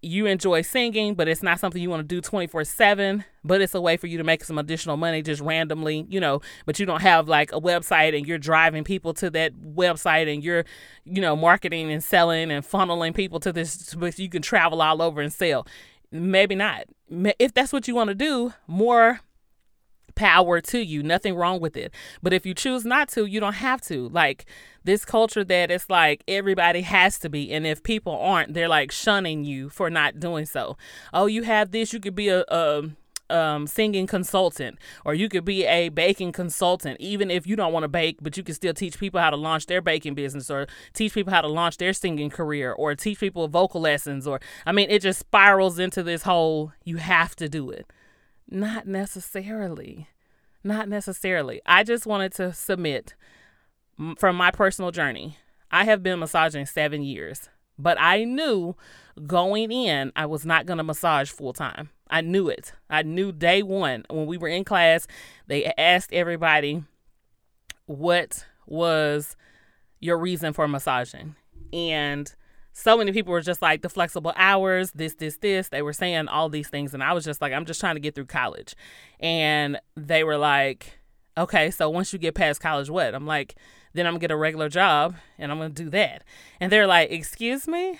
You 0.00 0.26
enjoy 0.26 0.62
singing, 0.62 1.14
but 1.16 1.26
it's 1.26 1.42
not 1.42 1.58
something 1.58 1.82
you 1.82 1.90
want 1.90 2.08
to 2.08 2.14
do 2.14 2.20
24 2.20 2.62
7, 2.62 3.24
but 3.42 3.60
it's 3.60 3.74
a 3.74 3.80
way 3.80 3.96
for 3.96 4.06
you 4.06 4.16
to 4.16 4.22
make 4.22 4.44
some 4.44 4.56
additional 4.56 4.96
money 4.96 5.22
just 5.22 5.40
randomly, 5.40 6.06
you 6.08 6.20
know. 6.20 6.40
But 6.66 6.78
you 6.78 6.86
don't 6.86 7.02
have 7.02 7.28
like 7.28 7.50
a 7.50 7.60
website 7.60 8.16
and 8.16 8.24
you're 8.24 8.38
driving 8.38 8.84
people 8.84 9.12
to 9.14 9.28
that 9.30 9.54
website 9.54 10.32
and 10.32 10.44
you're, 10.44 10.64
you 11.04 11.20
know, 11.20 11.34
marketing 11.34 11.90
and 11.90 12.02
selling 12.02 12.52
and 12.52 12.64
funneling 12.64 13.12
people 13.12 13.40
to 13.40 13.52
this, 13.52 13.92
but 13.94 14.16
you 14.20 14.28
can 14.28 14.40
travel 14.40 14.80
all 14.80 15.02
over 15.02 15.20
and 15.20 15.32
sell. 15.32 15.66
Maybe 16.10 16.54
not. 16.54 16.84
If 17.38 17.54
that's 17.54 17.72
what 17.72 17.88
you 17.88 17.94
want 17.94 18.08
to 18.08 18.14
do, 18.14 18.54
more 18.66 19.20
power 20.14 20.60
to 20.60 20.78
you. 20.80 21.02
Nothing 21.02 21.34
wrong 21.36 21.60
with 21.60 21.76
it. 21.76 21.94
But 22.22 22.32
if 22.32 22.44
you 22.44 22.52
choose 22.52 22.84
not 22.84 23.08
to, 23.10 23.24
you 23.24 23.40
don't 23.40 23.54
have 23.54 23.80
to. 23.82 24.08
Like 24.08 24.46
this 24.84 25.04
culture 25.04 25.44
that 25.44 25.70
it's 25.70 25.88
like 25.88 26.24
everybody 26.26 26.80
has 26.82 27.18
to 27.20 27.28
be. 27.28 27.52
And 27.52 27.66
if 27.66 27.82
people 27.82 28.18
aren't, 28.18 28.52
they're 28.52 28.68
like 28.68 28.90
shunning 28.90 29.44
you 29.44 29.68
for 29.68 29.90
not 29.90 30.18
doing 30.18 30.44
so. 30.44 30.76
Oh, 31.14 31.26
you 31.26 31.44
have 31.44 31.70
this, 31.70 31.92
you 31.92 32.00
could 32.00 32.16
be 32.16 32.28
a, 32.28 32.44
a 32.48 32.90
um, 33.30 33.66
singing 33.66 34.06
consultant, 34.06 34.78
or 35.04 35.14
you 35.14 35.28
could 35.28 35.44
be 35.44 35.64
a 35.64 35.88
baking 35.88 36.32
consultant, 36.32 37.00
even 37.00 37.30
if 37.30 37.46
you 37.46 37.56
don't 37.56 37.72
want 37.72 37.84
to 37.84 37.88
bake, 37.88 38.18
but 38.20 38.36
you 38.36 38.42
can 38.42 38.54
still 38.54 38.74
teach 38.74 38.98
people 38.98 39.20
how 39.20 39.30
to 39.30 39.36
launch 39.36 39.66
their 39.66 39.80
baking 39.80 40.14
business, 40.14 40.50
or 40.50 40.66
teach 40.92 41.14
people 41.14 41.32
how 41.32 41.40
to 41.40 41.48
launch 41.48 41.78
their 41.78 41.92
singing 41.92 42.30
career, 42.30 42.72
or 42.72 42.94
teach 42.94 43.20
people 43.20 43.48
vocal 43.48 43.80
lessons, 43.80 44.26
or 44.26 44.40
I 44.66 44.72
mean, 44.72 44.90
it 44.90 45.02
just 45.02 45.20
spirals 45.20 45.78
into 45.78 46.02
this 46.02 46.22
whole 46.22 46.72
you 46.84 46.96
have 46.98 47.36
to 47.36 47.48
do 47.48 47.70
it. 47.70 47.86
Not 48.50 48.86
necessarily. 48.86 50.08
Not 50.64 50.88
necessarily. 50.88 51.60
I 51.66 51.84
just 51.84 52.06
wanted 52.06 52.32
to 52.34 52.52
submit 52.52 53.14
from 54.16 54.36
my 54.36 54.50
personal 54.50 54.90
journey. 54.90 55.36
I 55.70 55.84
have 55.84 56.02
been 56.02 56.18
massaging 56.18 56.66
seven 56.66 57.02
years, 57.02 57.48
but 57.78 57.98
I 58.00 58.24
knew 58.24 58.74
going 59.26 59.70
in 59.70 60.12
I 60.16 60.26
was 60.26 60.46
not 60.46 60.66
going 60.66 60.78
to 60.78 60.84
massage 60.84 61.30
full 61.30 61.52
time. 61.52 61.90
I 62.10 62.20
knew 62.20 62.48
it. 62.48 62.72
I 62.88 63.02
knew 63.02 63.32
day 63.32 63.62
one 63.62 64.04
when 64.08 64.26
we 64.26 64.38
were 64.38 64.48
in 64.48 64.64
class, 64.64 65.06
they 65.46 65.72
asked 65.76 66.12
everybody 66.12 66.84
what 67.86 68.44
was 68.66 69.36
your 70.00 70.18
reason 70.18 70.52
for 70.52 70.66
massaging. 70.68 71.34
And 71.72 72.32
so 72.72 72.96
many 72.96 73.12
people 73.12 73.32
were 73.32 73.40
just 73.40 73.60
like 73.60 73.82
the 73.82 73.88
flexible 73.88 74.32
hours, 74.36 74.92
this, 74.92 75.14
this, 75.16 75.38
this. 75.38 75.68
They 75.68 75.82
were 75.82 75.92
saying 75.92 76.28
all 76.28 76.48
these 76.48 76.68
things. 76.68 76.94
And 76.94 77.02
I 77.02 77.12
was 77.12 77.24
just 77.24 77.42
like, 77.42 77.52
I'm 77.52 77.64
just 77.64 77.80
trying 77.80 77.96
to 77.96 78.00
get 78.00 78.14
through 78.14 78.26
college. 78.26 78.76
And 79.18 79.80
they 79.96 80.22
were 80.22 80.38
like, 80.38 81.00
okay, 81.36 81.70
so 81.70 81.90
once 81.90 82.12
you 82.12 82.18
get 82.18 82.34
past 82.34 82.60
college, 82.60 82.88
what? 82.88 83.14
I'm 83.14 83.26
like, 83.26 83.56
then 83.94 84.06
I'm 84.06 84.14
gonna 84.14 84.20
get 84.20 84.30
a 84.30 84.36
regular 84.36 84.68
job 84.68 85.16
and 85.38 85.50
I'm 85.50 85.58
gonna 85.58 85.70
do 85.70 85.90
that. 85.90 86.24
And 86.60 86.72
they're 86.72 86.86
like, 86.86 87.10
excuse 87.10 87.66
me? 87.66 87.98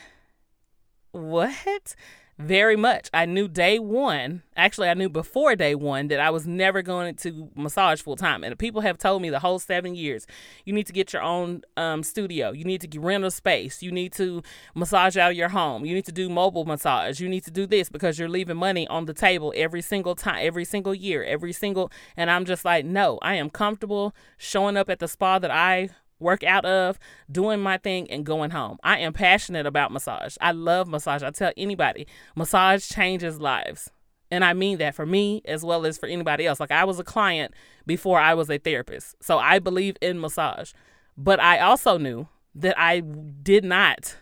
What? 1.13 1.95
Very 2.39 2.77
much. 2.77 3.11
I 3.13 3.27
knew 3.27 3.49
day 3.49 3.81
one, 3.81 4.43
actually, 4.57 4.89
I 4.89 4.95
knew 4.95 5.09
before 5.09 5.57
day 5.57 5.75
one 5.75 6.07
that 6.09 6.21
I 6.21 6.31
was 6.31 6.47
never 6.47 6.83
going 6.83 7.17
to 7.17 7.51
massage 7.57 8.01
full 8.01 8.15
time. 8.15 8.45
And 8.45 8.57
people 8.57 8.81
have 8.83 8.97
told 8.97 9.23
me 9.23 9.29
the 9.29 9.41
whole 9.41 9.59
seven 9.59 9.97
years, 9.97 10.27
you 10.65 10.73
need 10.73 10.87
to 10.87 10.93
get 10.93 11.13
your 11.13 11.23
own 11.23 11.63
um, 11.77 12.05
studio. 12.05 12.53
You 12.53 12.65
need 12.65 12.81
to 12.83 13.01
rent 13.01 13.25
a 13.25 13.31
space. 13.33 13.83
You 13.83 13.91
need 13.91 14.13
to 14.15 14.43
massage 14.75 15.17
out 15.17 15.33
of 15.33 15.37
your 15.37 15.49
home. 15.49 15.85
You 15.85 15.95
need 15.95 16.07
to 16.07 16.13
do 16.13 16.29
mobile 16.29 16.65
massage. 16.65 17.21
You 17.21 17.29
need 17.29 17.45
to 17.45 17.51
do 17.51 17.67
this 17.67 17.89
because 17.89 18.19
you're 18.19 18.29
leaving 18.29 18.57
money 18.57 18.87
on 18.87 19.07
the 19.07 19.15
table 19.15 19.53
every 19.57 19.83
single 19.83 20.15
time, 20.15 20.39
every 20.41 20.65
single 20.65 20.95
year, 20.95 21.25
every 21.25 21.53
single. 21.53 21.91
And 22.17 22.31
I'm 22.31 22.45
just 22.45 22.65
like, 22.65 22.85
no, 22.85 23.19
I 23.21 23.35
am 23.35 23.51
comfortable 23.51 24.15
showing 24.37 24.77
up 24.77 24.89
at 24.89 25.01
the 25.01 25.09
spa 25.09 25.41
that 25.41 25.51
I 25.51 25.91
work 26.21 26.43
out 26.45 26.65
of, 26.65 26.99
doing 27.31 27.61
my 27.61 27.79
thing, 27.79 28.11
and 28.11 28.25
going 28.25 28.51
home. 28.51 28.79
I 28.83 28.99
am 28.99 29.13
passionate 29.13 29.67
about 29.67 29.93
massage. 29.93 30.37
I 30.41 30.53
love 30.53 30.89
massage. 30.89 31.23
I 31.23 31.31
tell 31.31 31.53
anybody, 31.57 32.07
massage 32.35 32.89
changes 32.89 33.41
lives. 33.41 33.91
And 34.31 34.45
I 34.45 34.53
mean 34.53 34.79
that 34.79 34.95
for 34.95 35.07
me 35.07 35.43
as 35.47 35.65
well 35.65 35.87
as 35.87 35.97
for 35.97 36.07
anybody 36.07 36.47
else. 36.47 36.61
Like 36.61 36.71
I 36.71 36.85
was 36.85 36.99
a 36.99 37.05
client 37.05 37.55
before 37.87 38.19
I 38.19 38.35
was 38.35 38.51
a 38.51 38.59
therapist. 38.59 39.17
So 39.23 39.39
I 39.39 39.59
believe 39.59 39.97
in 40.03 40.21
massage. 40.21 40.73
But 41.17 41.41
I 41.41 41.61
also 41.61 41.99
knew 41.99 42.29
that 42.55 42.79
I 42.79 43.01
did 43.01 43.65
not 43.65 44.17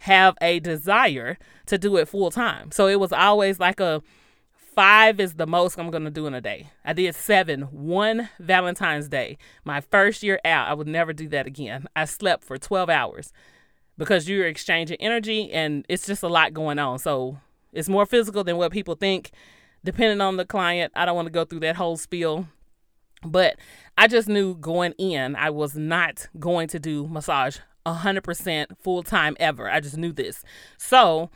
have 0.00 0.36
a 0.40 0.60
desire 0.60 1.38
to 1.66 1.78
do 1.78 1.96
it 1.96 2.08
full 2.08 2.30
time. 2.30 2.70
So 2.70 2.86
it 2.86 3.00
was 3.00 3.12
always 3.12 3.58
like 3.58 3.80
a 3.80 4.02
Five 4.76 5.20
is 5.20 5.36
the 5.36 5.46
most 5.46 5.78
I'm 5.78 5.90
to 5.90 6.10
do 6.10 6.26
in 6.26 6.34
a 6.34 6.40
day. 6.42 6.68
I 6.84 6.92
did 6.92 7.14
seven 7.14 7.62
one 7.62 8.28
Valentine's 8.38 9.08
Day. 9.08 9.38
My 9.64 9.80
first 9.80 10.22
year 10.22 10.38
out, 10.44 10.68
I 10.68 10.74
would 10.74 10.86
never 10.86 11.14
do 11.14 11.28
that 11.28 11.46
again. 11.46 11.86
I 11.96 12.04
slept 12.04 12.44
for 12.44 12.58
12 12.58 12.90
hours 12.90 13.32
because 13.96 14.28
you're 14.28 14.46
exchanging 14.46 14.98
energy 15.00 15.50
and 15.50 15.86
it's 15.88 16.06
just 16.06 16.22
a 16.22 16.28
lot 16.28 16.52
going 16.52 16.78
on. 16.78 16.98
So 16.98 17.38
it's 17.72 17.88
more 17.88 18.04
physical 18.04 18.44
than 18.44 18.58
what 18.58 18.70
people 18.70 18.96
think, 18.96 19.30
depending 19.82 20.20
on 20.20 20.36
the 20.36 20.44
client. 20.44 20.92
I 20.94 21.06
don't 21.06 21.16
want 21.16 21.24
to 21.24 21.32
go 21.32 21.46
through 21.46 21.60
that 21.60 21.76
whole 21.76 21.96
spiel. 21.96 22.46
But 23.24 23.58
I 23.96 24.06
just 24.08 24.28
knew 24.28 24.54
going 24.56 24.92
in, 24.98 25.36
I 25.36 25.48
was 25.48 25.74
not 25.74 26.28
going 26.38 26.68
to 26.68 26.78
do 26.78 27.08
massage 27.08 27.56
100% 27.86 28.66
full 28.78 29.02
time 29.02 29.38
ever. 29.40 29.70
I 29.70 29.80
just 29.80 29.96
knew 29.96 30.12
this. 30.12 30.44
So 30.76 31.30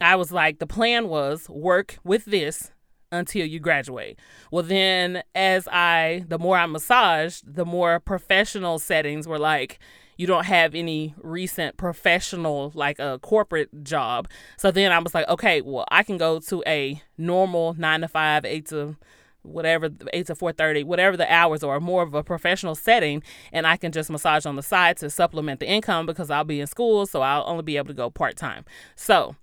I 0.00 0.16
was 0.16 0.32
like, 0.32 0.58
the 0.58 0.66
plan 0.66 1.06
was 1.06 1.48
work 1.48 1.98
with 2.02 2.24
this 2.24 2.72
until 3.12 3.46
you 3.46 3.60
graduate. 3.60 4.18
Well, 4.50 4.62
then 4.62 5.22
as 5.34 5.68
I, 5.68 6.24
the 6.28 6.38
more 6.38 6.56
I 6.56 6.66
massaged, 6.66 7.54
the 7.54 7.64
more 7.64 8.00
professional 8.00 8.78
settings 8.78 9.26
were 9.26 9.38
like, 9.38 9.78
you 10.16 10.26
don't 10.26 10.44
have 10.44 10.74
any 10.74 11.14
recent 11.22 11.76
professional, 11.78 12.72
like 12.74 12.98
a 12.98 13.18
corporate 13.22 13.82
job. 13.82 14.28
So 14.58 14.70
then 14.70 14.92
I 14.92 14.98
was 14.98 15.14
like, 15.14 15.26
okay, 15.28 15.62
well, 15.62 15.86
I 15.90 16.02
can 16.02 16.18
go 16.18 16.40
to 16.40 16.62
a 16.66 17.02
normal 17.16 17.74
nine 17.74 18.02
to 18.02 18.08
five, 18.08 18.44
eight 18.44 18.66
to 18.66 18.96
whatever 19.42 19.88
eight 20.12 20.26
to 20.26 20.34
four 20.34 20.52
thirty, 20.52 20.84
whatever 20.84 21.16
the 21.16 21.32
hours 21.32 21.64
are, 21.64 21.80
more 21.80 22.02
of 22.02 22.12
a 22.12 22.22
professional 22.22 22.74
setting, 22.74 23.22
and 23.50 23.66
I 23.66 23.78
can 23.78 23.92
just 23.92 24.10
massage 24.10 24.44
on 24.44 24.56
the 24.56 24.62
side 24.62 24.98
to 24.98 25.08
supplement 25.08 25.60
the 25.60 25.66
income 25.66 26.04
because 26.04 26.30
I'll 26.30 26.44
be 26.44 26.60
in 26.60 26.66
school, 26.66 27.06
so 27.06 27.22
I'll 27.22 27.44
only 27.46 27.62
be 27.62 27.78
able 27.78 27.88
to 27.88 27.94
go 27.94 28.10
part 28.10 28.36
time. 28.36 28.66
So 28.96 29.36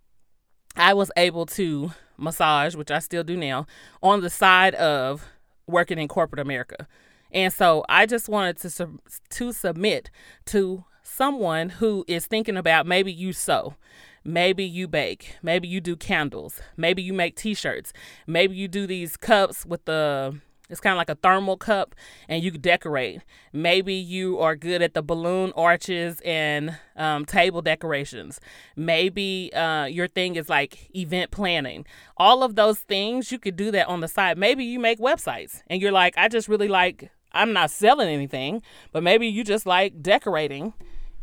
I 0.75 0.93
was 0.93 1.09
able 1.17 1.47
to 1.47 1.91
massage, 2.17 2.75
which 2.75 2.91
I 2.91 2.99
still 2.99 3.23
do 3.23 3.37
now, 3.37 3.65
on 4.01 4.21
the 4.21 4.29
side 4.29 4.75
of 4.75 5.25
working 5.67 5.99
in 5.99 6.07
corporate 6.07 6.39
America. 6.39 6.87
And 7.31 7.51
so 7.51 7.83
I 7.89 8.05
just 8.05 8.29
wanted 8.29 8.57
to 8.57 8.69
sub- 8.69 8.99
to 9.31 9.51
submit 9.51 10.09
to 10.45 10.85
someone 11.03 11.69
who 11.69 12.05
is 12.07 12.25
thinking 12.25 12.57
about 12.57 12.85
maybe 12.85 13.11
you 13.11 13.33
sew, 13.33 13.75
maybe 14.23 14.63
you 14.63 14.87
bake, 14.87 15.35
maybe 15.41 15.67
you 15.67 15.81
do 15.81 15.95
candles, 15.95 16.61
maybe 16.75 17.01
you 17.01 17.13
make 17.13 17.35
t-shirts, 17.35 17.93
maybe 18.25 18.55
you 18.55 18.67
do 18.67 18.87
these 18.87 19.17
cups 19.17 19.65
with 19.65 19.85
the 19.85 20.39
it's 20.69 20.79
kind 20.79 20.93
of 20.93 20.97
like 20.97 21.09
a 21.09 21.15
thermal 21.15 21.57
cup, 21.57 21.95
and 22.27 22.43
you 22.43 22.51
decorate. 22.51 23.21
Maybe 23.53 23.93
you 23.93 24.39
are 24.39 24.55
good 24.55 24.81
at 24.81 24.93
the 24.93 25.01
balloon 25.01 25.53
arches 25.55 26.21
and 26.25 26.77
um, 26.95 27.25
table 27.25 27.61
decorations. 27.61 28.39
Maybe 28.75 29.51
uh, 29.53 29.85
your 29.85 30.07
thing 30.07 30.35
is 30.35 30.49
like 30.49 30.89
event 30.95 31.31
planning. 31.31 31.85
All 32.17 32.43
of 32.43 32.55
those 32.55 32.79
things, 32.79 33.31
you 33.31 33.39
could 33.39 33.55
do 33.55 33.71
that 33.71 33.87
on 33.87 34.01
the 34.01 34.07
side. 34.07 34.37
Maybe 34.37 34.65
you 34.65 34.79
make 34.79 34.99
websites, 34.99 35.61
and 35.67 35.81
you're 35.81 35.91
like, 35.91 36.17
I 36.17 36.27
just 36.27 36.47
really 36.47 36.67
like, 36.67 37.11
I'm 37.31 37.53
not 37.53 37.71
selling 37.71 38.09
anything, 38.09 38.61
but 38.91 39.03
maybe 39.03 39.27
you 39.27 39.43
just 39.43 39.65
like 39.65 40.01
decorating 40.01 40.73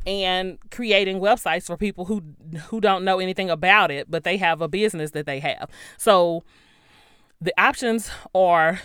and 0.07 0.59
creating 0.70 1.18
websites 1.18 1.66
for 1.66 1.76
people 1.76 2.04
who 2.04 2.22
who 2.66 2.80
don't 2.80 3.04
know 3.04 3.20
anything 3.20 3.50
about 3.50 3.90
it, 3.90 4.11
but 4.11 4.24
they 4.24 4.37
have 4.37 4.61
a 4.61 4.68
business 4.68 5.12
that 5.12 5.26
they 5.26 5.40
have. 5.40 5.70
So 5.96 6.44
the 7.40 7.59
options 7.61 8.11
are 8.35 8.80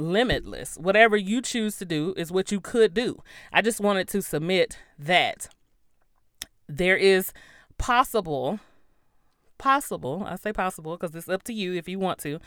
limitless. 0.00 0.76
Whatever 0.76 1.16
you 1.16 1.42
choose 1.42 1.76
to 1.78 1.84
do 1.84 2.14
is 2.16 2.32
what 2.32 2.50
you 2.50 2.60
could 2.60 2.94
do. 2.94 3.22
I 3.52 3.62
just 3.62 3.80
wanted 3.80 4.08
to 4.08 4.22
submit 4.22 4.78
that 4.98 5.48
there 6.68 6.96
is 6.96 7.32
possible 7.78 8.60
possible, 9.60 10.24
I 10.26 10.36
say 10.36 10.52
possible 10.52 10.96
because 10.96 11.14
it's 11.14 11.28
up 11.28 11.42
to 11.44 11.52
you 11.52 11.74
if 11.74 11.86
you 11.86 11.98
want 11.98 12.18
to, 12.20 12.40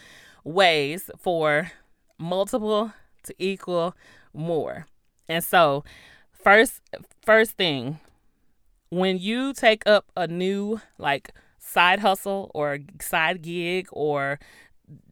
ways 0.44 1.12
for 1.18 1.72
multiple 2.18 2.92
to 3.24 3.36
equal 3.38 3.96
more. 4.34 4.88
And 5.30 5.44
so, 5.44 5.84
first 6.32 6.82
first 7.24 7.52
thing, 7.52 8.00
when 8.90 9.20
you 9.20 9.54
take 9.54 9.84
up 9.86 10.12
a 10.18 10.28
new 10.28 10.82
like 10.98 11.32
side 11.60 12.00
hustle 12.00 12.52
or 12.54 12.80
side 13.00 13.42
gig 13.44 13.88
or 13.92 14.40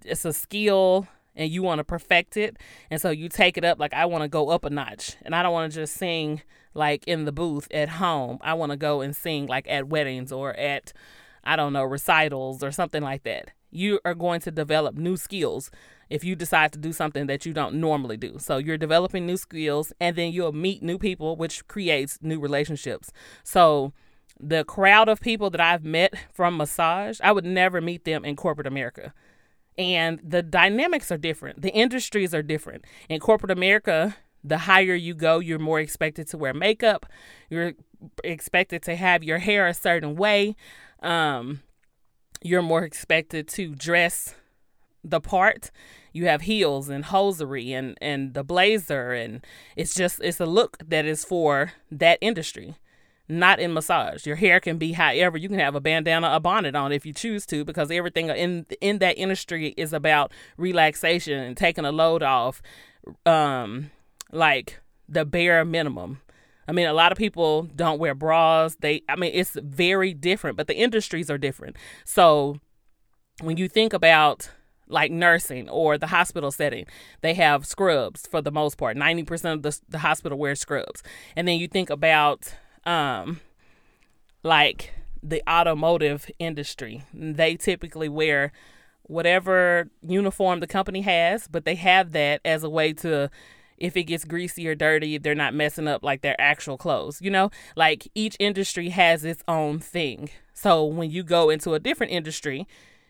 it's 0.03 0.25
a 0.25 0.33
skill 0.33 1.07
and 1.35 1.51
you 1.51 1.63
want 1.63 1.79
to 1.79 1.83
perfect 1.83 2.37
it. 2.37 2.57
And 2.89 2.99
so 2.99 3.09
you 3.09 3.29
take 3.29 3.57
it 3.57 3.63
up 3.63 3.79
like 3.79 3.93
I 3.93 4.05
want 4.05 4.23
to 4.23 4.27
go 4.27 4.49
up 4.49 4.65
a 4.65 4.69
notch. 4.69 5.15
And 5.23 5.35
I 5.35 5.43
don't 5.43 5.53
want 5.53 5.71
to 5.71 5.79
just 5.79 5.95
sing 5.95 6.41
like 6.73 7.03
in 7.07 7.25
the 7.25 7.31
booth 7.31 7.67
at 7.71 7.89
home. 7.89 8.37
I 8.41 8.53
want 8.53 8.71
to 8.71 8.77
go 8.77 9.01
and 9.01 9.15
sing 9.15 9.47
like 9.47 9.67
at 9.69 9.87
weddings 9.87 10.31
or 10.31 10.53
at 10.55 10.93
I 11.43 11.55
don't 11.55 11.73
know, 11.73 11.83
recitals 11.83 12.63
or 12.63 12.71
something 12.71 13.01
like 13.01 13.23
that. 13.23 13.49
You 13.71 13.99
are 14.05 14.13
going 14.13 14.41
to 14.41 14.51
develop 14.51 14.95
new 14.95 15.17
skills 15.17 15.71
if 16.09 16.23
you 16.23 16.35
decide 16.35 16.73
to 16.73 16.79
do 16.79 16.91
something 16.91 17.25
that 17.27 17.45
you 17.45 17.53
don't 17.53 17.75
normally 17.75 18.17
do. 18.17 18.35
So 18.37 18.57
you're 18.57 18.77
developing 18.77 19.25
new 19.25 19.37
skills 19.37 19.93
and 19.99 20.15
then 20.15 20.31
you'll 20.33 20.51
meet 20.51 20.83
new 20.83 20.97
people 20.97 21.35
which 21.35 21.65
creates 21.67 22.19
new 22.21 22.39
relationships. 22.39 23.11
So 23.43 23.93
the 24.39 24.65
crowd 24.65 25.07
of 25.07 25.21
people 25.21 25.49
that 25.51 25.61
I've 25.61 25.85
met 25.85 26.13
from 26.33 26.57
massage, 26.57 27.19
I 27.23 27.31
would 27.31 27.45
never 27.45 27.79
meet 27.79 28.03
them 28.03 28.25
in 28.25 28.35
corporate 28.35 28.67
America 28.67 29.13
and 29.81 30.19
the 30.23 30.41
dynamics 30.41 31.11
are 31.11 31.17
different. 31.17 31.61
The 31.61 31.71
industries 31.71 32.33
are 32.33 32.43
different. 32.43 32.85
In 33.09 33.19
corporate 33.19 33.51
America, 33.51 34.15
the 34.43 34.59
higher 34.59 34.95
you 34.95 35.13
go, 35.13 35.39
you're 35.39 35.59
more 35.59 35.79
expected 35.79 36.27
to 36.29 36.37
wear 36.37 36.53
makeup. 36.53 37.05
You're 37.49 37.73
expected 38.23 38.81
to 38.83 38.95
have 38.95 39.23
your 39.23 39.39
hair 39.39 39.67
a 39.67 39.73
certain 39.73 40.15
way. 40.15 40.55
Um, 41.01 41.61
you're 42.41 42.61
more 42.61 42.83
expected 42.83 43.47
to 43.49 43.75
dress 43.75 44.35
the 45.03 45.21
part. 45.21 45.71
You 46.13 46.25
have 46.27 46.41
heels 46.41 46.89
and 46.89 47.05
hosiery 47.05 47.73
and 47.73 47.97
and 48.01 48.33
the 48.33 48.43
blazer 48.43 49.13
and 49.13 49.45
it's 49.75 49.95
just 49.95 50.19
it's 50.21 50.39
a 50.39 50.45
look 50.45 50.77
that 50.85 51.05
is 51.05 51.23
for 51.23 51.73
that 51.89 52.17
industry 52.21 52.75
not 53.27 53.59
in 53.59 53.73
massage. 53.73 54.25
Your 54.25 54.35
hair 54.35 54.59
can 54.59 54.77
be 54.77 54.93
however 54.93 55.37
you 55.37 55.47
can 55.49 55.59
have 55.59 55.75
a 55.75 55.81
bandana, 55.81 56.31
a 56.33 56.39
bonnet 56.39 56.75
on 56.75 56.91
if 56.91 57.05
you 57.05 57.13
choose 57.13 57.45
to, 57.47 57.63
because 57.63 57.91
everything 57.91 58.29
in 58.29 58.65
in 58.81 58.99
that 58.99 59.17
industry 59.17 59.73
is 59.77 59.93
about 59.93 60.31
relaxation 60.57 61.39
and 61.39 61.55
taking 61.55 61.85
a 61.85 61.91
load 61.91 62.23
off, 62.23 62.61
um, 63.25 63.91
like 64.31 64.79
the 65.07 65.25
bare 65.25 65.63
minimum. 65.65 66.21
I 66.67 66.73
mean, 66.73 66.87
a 66.87 66.93
lot 66.93 67.11
of 67.11 67.17
people 67.17 67.63
don't 67.75 67.99
wear 67.99 68.15
bras. 68.15 68.77
They, 68.79 69.01
I 69.09 69.15
mean, 69.15 69.31
it's 69.33 69.57
very 69.61 70.13
different, 70.13 70.57
but 70.57 70.67
the 70.67 70.77
industries 70.77 71.29
are 71.29 71.37
different. 71.37 71.75
So 72.05 72.59
when 73.41 73.57
you 73.57 73.67
think 73.67 73.93
about 73.93 74.49
like 74.87 75.11
nursing 75.11 75.69
or 75.69 75.97
the 75.97 76.07
hospital 76.07 76.51
setting, 76.51 76.85
they 77.21 77.33
have 77.33 77.65
scrubs 77.65 78.27
for 78.27 78.41
the 78.41 78.51
most 78.51 78.77
part. 78.77 78.95
90% 78.95 79.53
of 79.53 79.61
the, 79.63 79.79
the 79.89 79.99
hospital 79.99 80.37
wears 80.37 80.59
scrubs. 80.59 81.01
And 81.35 81.47
then 81.47 81.59
you 81.59 81.67
think 81.67 81.89
about 81.89 82.53
um 82.85 83.39
like 84.43 84.93
the 85.23 85.43
automotive 85.47 86.29
industry. 86.39 87.03
They 87.13 87.55
typically 87.55 88.09
wear 88.09 88.51
whatever 89.03 89.89
uniform 90.01 90.59
the 90.61 90.67
company 90.67 91.01
has, 91.01 91.47
but 91.47 91.65
they 91.65 91.75
have 91.75 92.11
that 92.13 92.41
as 92.43 92.63
a 92.63 92.69
way 92.69 92.93
to 92.93 93.29
if 93.77 93.97
it 93.97 94.03
gets 94.03 94.25
greasy 94.25 94.67
or 94.67 94.75
dirty, 94.75 95.17
they're 95.17 95.33
not 95.33 95.55
messing 95.55 95.87
up 95.87 96.03
like 96.03 96.21
their 96.21 96.39
actual 96.39 96.77
clothes. 96.77 97.19
You 97.21 97.31
know, 97.31 97.49
like 97.75 98.07
each 98.13 98.37
industry 98.39 98.89
has 98.89 99.25
its 99.25 99.43
own 99.47 99.79
thing. 99.79 100.29
So 100.53 100.85
when 100.85 101.09
you 101.09 101.23
go 101.23 101.49
into 101.49 101.73
a 101.73 101.79
different 101.79 102.11
industry, 102.11 102.67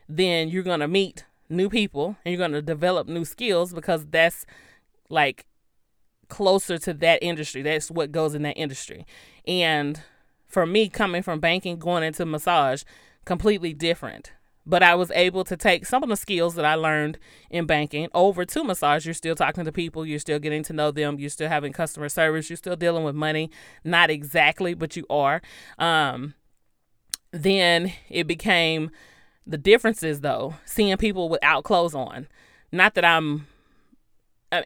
then 0.08 0.48
you're 0.48 0.62
going 0.62 0.80
to 0.80 0.88
meet 0.88 1.24
new 1.50 1.68
people 1.68 2.16
and 2.24 2.32
you're 2.32 2.38
going 2.38 2.52
to 2.52 2.62
develop 2.62 3.06
new 3.06 3.26
skills 3.26 3.74
because 3.74 4.06
that's 4.06 4.46
like 5.10 5.44
closer 6.32 6.78
to 6.78 6.94
that 6.94 7.22
industry. 7.22 7.60
That's 7.60 7.90
what 7.90 8.10
goes 8.10 8.34
in 8.34 8.40
that 8.42 8.56
industry. 8.56 9.04
And 9.46 10.00
for 10.48 10.64
me, 10.64 10.88
coming 10.88 11.22
from 11.22 11.40
banking, 11.40 11.78
going 11.78 12.02
into 12.02 12.24
massage, 12.24 12.84
completely 13.26 13.74
different. 13.74 14.32
but 14.64 14.82
I 14.82 14.94
was 14.94 15.10
able 15.12 15.44
to 15.44 15.56
take 15.56 15.86
some 15.86 16.02
of 16.02 16.08
the 16.08 16.16
skills 16.16 16.54
that 16.54 16.64
I 16.64 16.74
learned 16.74 17.18
in 17.50 17.66
banking 17.66 18.08
over 18.14 18.44
to 18.44 18.64
massage. 18.64 19.04
You're 19.04 19.14
still 19.14 19.34
talking 19.34 19.64
to 19.64 19.72
people, 19.72 20.06
you're 20.06 20.18
still 20.18 20.38
getting 20.38 20.62
to 20.64 20.72
know 20.72 20.90
them, 20.90 21.18
you're 21.18 21.30
still 21.30 21.48
having 21.48 21.72
customer 21.72 22.08
service, 22.08 22.48
you're 22.48 22.56
still 22.56 22.76
dealing 22.76 23.04
with 23.04 23.14
money. 23.14 23.50
Not 23.84 24.10
exactly, 24.10 24.74
but 24.74 24.96
you 24.96 25.04
are. 25.10 25.42
Um, 25.78 26.34
then 27.32 27.92
it 28.08 28.26
became 28.26 28.90
the 29.46 29.58
differences, 29.58 30.20
though, 30.20 30.54
seeing 30.64 30.96
people 30.96 31.28
without 31.28 31.64
clothes 31.64 31.94
on. 31.94 32.28
Not 32.70 32.94
that 32.94 33.04
I'm 33.04 33.46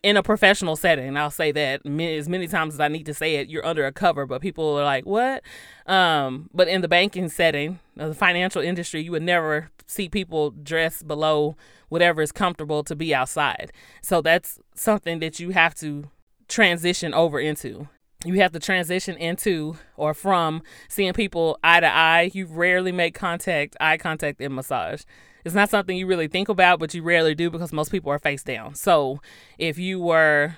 in 0.03 0.17
a 0.17 0.23
professional 0.23 0.77
setting, 0.77 1.17
I'll 1.17 1.31
say 1.31 1.53
that 1.53 1.87
as 1.87 2.29
many 2.29 2.49
times 2.49 2.75
as 2.75 2.81
I 2.81 2.89
need 2.89 3.07
to 3.07 3.15
say 3.15 3.37
it, 3.37 3.49
you're 3.49 3.65
under 3.65 3.87
a 3.87 3.93
cover, 3.93 4.27
but 4.27 4.41
people 4.41 4.79
are 4.79 4.85
like, 4.85 5.07
what? 5.07 5.43
Um, 5.87 6.51
but 6.53 6.69
in 6.69 6.81
the 6.81 6.89
banking 6.89 7.29
setting, 7.29 7.79
the 7.95 8.15
financial 8.15 8.63
industry, 8.63 9.03
you 9.03 9.13
would 9.13 9.23
never 9.23 9.71
see 9.87 10.09
people 10.09 10.51
dress 10.51 11.03
below 11.03 11.57
whatever 11.89 12.21
is 12.21 12.33
comfortable 12.33 12.83
to 12.85 12.97
be 12.97 13.15
outside. 13.15 13.73
So 14.03 14.21
that's 14.21 14.59
something 14.75 15.21
that 15.21 15.39
you 15.39 15.51
have 15.51 15.75
to 15.77 16.11
transition 16.49 17.15
over 17.15 17.39
into. 17.39 17.89
You 18.25 18.41
have 18.41 18.53
to 18.53 18.59
transition 18.59 19.17
into 19.17 19.77
or 19.97 20.15
from 20.15 20.63
seeing 20.89 21.13
people 21.13 21.59
eye 21.63 21.81
to 21.81 21.87
eye. 21.87 22.31
You 22.33 22.47
rarely 22.47 22.91
make 22.91 23.15
contact, 23.15 23.77
eye 23.81 23.99
contact 23.99 24.41
in 24.41 24.55
massage. 24.55 25.03
It's 25.47 25.55
not 25.55 25.71
something 25.71 25.97
you 25.97 26.09
really 26.09 26.27
think 26.27 26.49
about, 26.49 26.81
but 26.81 26.93
you 26.93 27.05
rarely 27.05 27.33
do 27.33 27.51
because 27.51 27.73
most 27.73 27.93
people 27.93 28.11
are 28.11 28.19
face 28.19 28.43
down. 28.43 28.75
So 28.75 29.21
if 29.59 29.79
you 29.79 30.01
were, 30.01 30.57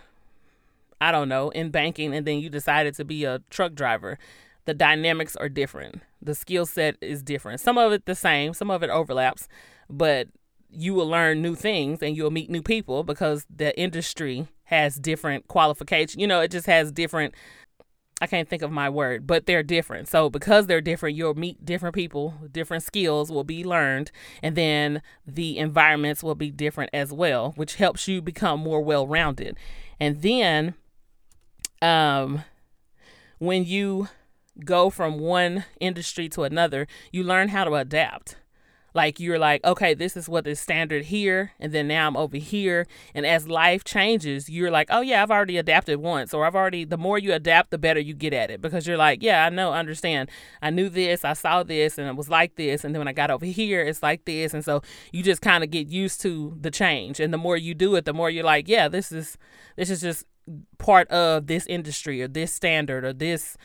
I 0.98 1.12
don't 1.12 1.28
know, 1.28 1.50
in 1.50 1.68
banking 1.70 2.14
and 2.14 2.26
then 2.26 2.38
you 2.38 2.48
decided 2.48 2.94
to 2.94 3.04
be 3.04 3.26
a 3.26 3.42
truck 3.50 3.74
driver, 3.74 4.18
the 4.64 4.72
dynamics 4.72 5.36
are 5.36 5.50
different. 5.50 6.00
The 6.22 6.34
skill 6.34 6.64
set 6.64 6.96
is 7.02 7.22
different. 7.22 7.60
Some 7.60 7.76
of 7.76 7.92
it 7.92 8.06
the 8.06 8.14
same, 8.14 8.54
some 8.54 8.70
of 8.70 8.82
it 8.82 8.88
overlaps, 8.88 9.46
but 9.90 10.28
you 10.70 10.94
will 10.94 11.06
learn 11.06 11.42
new 11.42 11.54
things 11.54 12.02
and 12.02 12.16
you'll 12.16 12.30
meet 12.30 12.48
new 12.48 12.62
people 12.62 13.04
because 13.04 13.44
the 13.54 13.78
industry 13.78 14.48
has 14.64 14.96
different 14.96 15.48
qualifications. 15.48 16.16
You 16.16 16.26
know, 16.26 16.40
it 16.40 16.50
just 16.50 16.66
has 16.66 16.90
different 16.92 17.34
I 18.20 18.26
can't 18.26 18.48
think 18.48 18.62
of 18.62 18.72
my 18.72 18.88
word, 18.90 19.26
but 19.26 19.46
they're 19.46 19.62
different. 19.62 20.08
So 20.08 20.28
because 20.28 20.66
they're 20.66 20.80
different, 20.80 21.16
you'll 21.16 21.34
meet 21.34 21.64
different 21.64 21.94
people, 21.94 22.34
different 22.50 22.82
skills 22.82 23.30
will 23.30 23.44
be 23.44 23.62
learned, 23.64 24.10
and 24.42 24.56
then 24.56 25.02
the 25.26 25.58
environments 25.58 26.22
will 26.22 26.34
be 26.34 26.50
different 26.50 26.90
as 26.92 27.12
well, 27.12 27.52
which 27.56 27.76
helps 27.76 28.08
you 28.08 28.20
become 28.20 28.60
more 28.60 28.80
well-rounded. 28.80 29.56
And 30.00 30.22
then 30.22 30.74
um 31.80 32.42
when 33.38 33.64
you 33.64 34.08
go 34.64 34.90
from 34.90 35.20
one 35.20 35.64
industry 35.78 36.28
to 36.30 36.42
another, 36.42 36.88
you 37.12 37.22
learn 37.22 37.48
how 37.48 37.62
to 37.62 37.74
adapt. 37.74 38.36
Like 38.98 39.20
you're 39.20 39.38
like, 39.38 39.64
okay, 39.64 39.94
this 39.94 40.16
is 40.16 40.28
what 40.28 40.44
is 40.48 40.58
standard 40.58 41.04
here, 41.04 41.52
and 41.60 41.72
then 41.72 41.86
now 41.86 42.08
I'm 42.08 42.16
over 42.16 42.36
here. 42.36 42.84
And 43.14 43.24
as 43.24 43.46
life 43.46 43.84
changes, 43.84 44.50
you're 44.50 44.72
like, 44.72 44.88
oh 44.90 45.02
yeah, 45.02 45.22
I've 45.22 45.30
already 45.30 45.56
adapted 45.56 45.98
once, 46.00 46.34
or 46.34 46.44
I've 46.44 46.56
already. 46.56 46.84
The 46.84 46.98
more 46.98 47.16
you 47.16 47.32
adapt, 47.32 47.70
the 47.70 47.78
better 47.78 48.00
you 48.00 48.12
get 48.12 48.32
at 48.32 48.50
it 48.50 48.60
because 48.60 48.88
you're 48.88 48.96
like, 48.96 49.22
yeah, 49.22 49.46
I 49.46 49.50
know, 49.50 49.72
understand. 49.72 50.30
I 50.60 50.70
knew 50.70 50.88
this, 50.88 51.24
I 51.24 51.34
saw 51.34 51.62
this, 51.62 51.96
and 51.96 52.08
it 52.08 52.16
was 52.16 52.28
like 52.28 52.56
this, 52.56 52.82
and 52.82 52.92
then 52.92 52.98
when 52.98 53.06
I 53.06 53.12
got 53.12 53.30
over 53.30 53.46
here, 53.46 53.82
it's 53.82 54.02
like 54.02 54.24
this, 54.24 54.52
and 54.52 54.64
so 54.64 54.82
you 55.12 55.22
just 55.22 55.42
kind 55.42 55.62
of 55.62 55.70
get 55.70 55.86
used 55.86 56.20
to 56.22 56.56
the 56.60 56.72
change. 56.72 57.20
And 57.20 57.32
the 57.32 57.38
more 57.38 57.56
you 57.56 57.74
do 57.74 57.94
it, 57.94 58.04
the 58.04 58.12
more 58.12 58.30
you're 58.30 58.42
like, 58.42 58.66
yeah, 58.66 58.88
this 58.88 59.12
is 59.12 59.38
this 59.76 59.90
is 59.90 60.00
just 60.00 60.24
part 60.78 61.08
of 61.08 61.46
this 61.46 61.66
industry 61.66 62.20
or 62.20 62.26
this 62.26 62.52
standard 62.52 63.04
or 63.04 63.12
this 63.12 63.56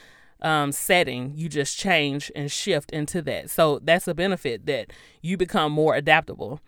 um, 0.43 0.71
setting, 0.71 1.34
you 1.36 1.49
just 1.49 1.77
change 1.77 2.32
and 2.36 2.51
shift 2.51 2.91
into 2.91 3.21
that. 3.23 3.49
So 3.49 3.79
that's 3.82 4.08
a 4.08 4.13
benefit 4.13 4.65
that 4.65 4.91
you 5.21 5.38
become 5.38 5.71
more 5.71 5.95
adaptable. 5.95 6.60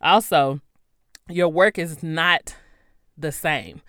Also, 0.00 0.60
your 1.28 1.48
work 1.48 1.78
is 1.78 2.02
not 2.02 2.56
the 3.16 3.32
same. 3.32 3.82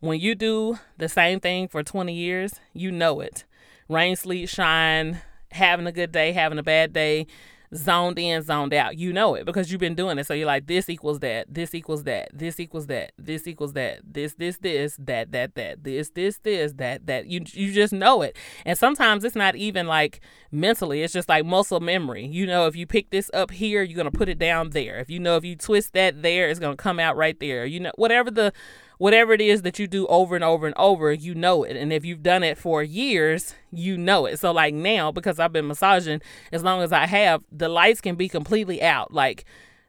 When 0.00 0.20
you 0.20 0.34
do 0.34 0.78
the 0.98 1.08
same 1.08 1.40
thing 1.40 1.68
for 1.68 1.82
20 1.82 2.12
years, 2.12 2.54
you 2.72 2.90
know 2.90 3.20
it. 3.20 3.44
Rain, 3.88 4.16
sleet, 4.16 4.48
shine, 4.48 5.20
having 5.52 5.86
a 5.86 5.92
good 5.92 6.12
day, 6.12 6.32
having 6.32 6.58
a 6.58 6.62
bad 6.62 6.92
day, 6.92 7.26
zoned 7.74 8.18
in, 8.18 8.42
zoned 8.42 8.74
out. 8.74 8.96
You 8.96 9.12
know 9.12 9.34
it 9.34 9.44
because 9.44 9.70
you've 9.70 9.80
been 9.80 9.94
doing 9.94 10.18
it. 10.18 10.26
So 10.26 10.34
you're 10.34 10.46
like, 10.46 10.66
this 10.66 10.88
equals 10.88 11.20
that, 11.20 11.52
this 11.52 11.74
equals 11.74 12.04
that, 12.04 12.30
this 12.32 12.58
equals 12.60 12.86
that, 12.86 13.12
this 13.18 13.46
equals 13.46 13.72
that, 13.74 14.00
this, 14.04 14.34
this, 14.34 14.58
this, 14.58 14.96
that, 14.98 15.32
that, 15.32 15.54
that, 15.54 15.84
this, 15.84 16.10
this, 16.10 16.38
this, 16.38 16.72
that, 16.74 17.06
that. 17.06 17.26
You 17.26 17.42
you 17.52 17.72
just 17.72 17.92
know 17.92 18.22
it. 18.22 18.36
And 18.64 18.78
sometimes 18.78 19.24
it's 19.24 19.36
not 19.36 19.56
even 19.56 19.86
like 19.86 20.20
mentally, 20.50 21.02
it's 21.02 21.12
just 21.12 21.28
like 21.28 21.44
muscle 21.44 21.80
memory. 21.80 22.26
You 22.26 22.46
know, 22.46 22.66
if 22.66 22.76
you 22.76 22.86
pick 22.86 23.10
this 23.10 23.30
up 23.34 23.50
here, 23.50 23.82
you're 23.82 23.96
gonna 23.96 24.10
put 24.10 24.28
it 24.28 24.38
down 24.38 24.70
there. 24.70 24.98
If 24.98 25.10
you 25.10 25.18
know 25.18 25.36
if 25.36 25.44
you 25.44 25.56
twist 25.56 25.92
that 25.94 26.22
there, 26.22 26.48
it's 26.48 26.60
gonna 26.60 26.76
come 26.76 27.00
out 27.00 27.16
right 27.16 27.38
there. 27.40 27.64
You 27.64 27.80
know, 27.80 27.92
whatever 27.96 28.30
the 28.30 28.52
whatever 28.98 29.32
it 29.32 29.40
is 29.40 29.62
that 29.62 29.78
you 29.78 29.86
do 29.86 30.06
over 30.06 30.34
and 30.34 30.44
over 30.44 30.66
and 30.66 30.76
over, 30.76 31.12
you 31.12 31.34
know 31.34 31.64
it. 31.64 31.76
And 31.76 31.92
if 31.92 32.04
you've 32.04 32.22
done 32.22 32.42
it 32.42 32.58
for 32.58 32.82
years, 32.82 33.54
you 33.70 33.96
know 33.96 34.26
it. 34.26 34.38
So 34.38 34.52
like 34.52 34.74
now, 34.74 35.12
because 35.12 35.38
I've 35.38 35.52
been 35.52 35.68
massaging 35.68 36.20
as 36.52 36.62
long 36.62 36.82
as 36.82 36.92
I 36.92 37.06
have, 37.06 37.42
the 37.50 37.68
lights 37.68 38.00
can 38.00 38.16
be 38.16 38.28
completely 38.28 38.82
out. 38.82 39.12
Like 39.12 39.44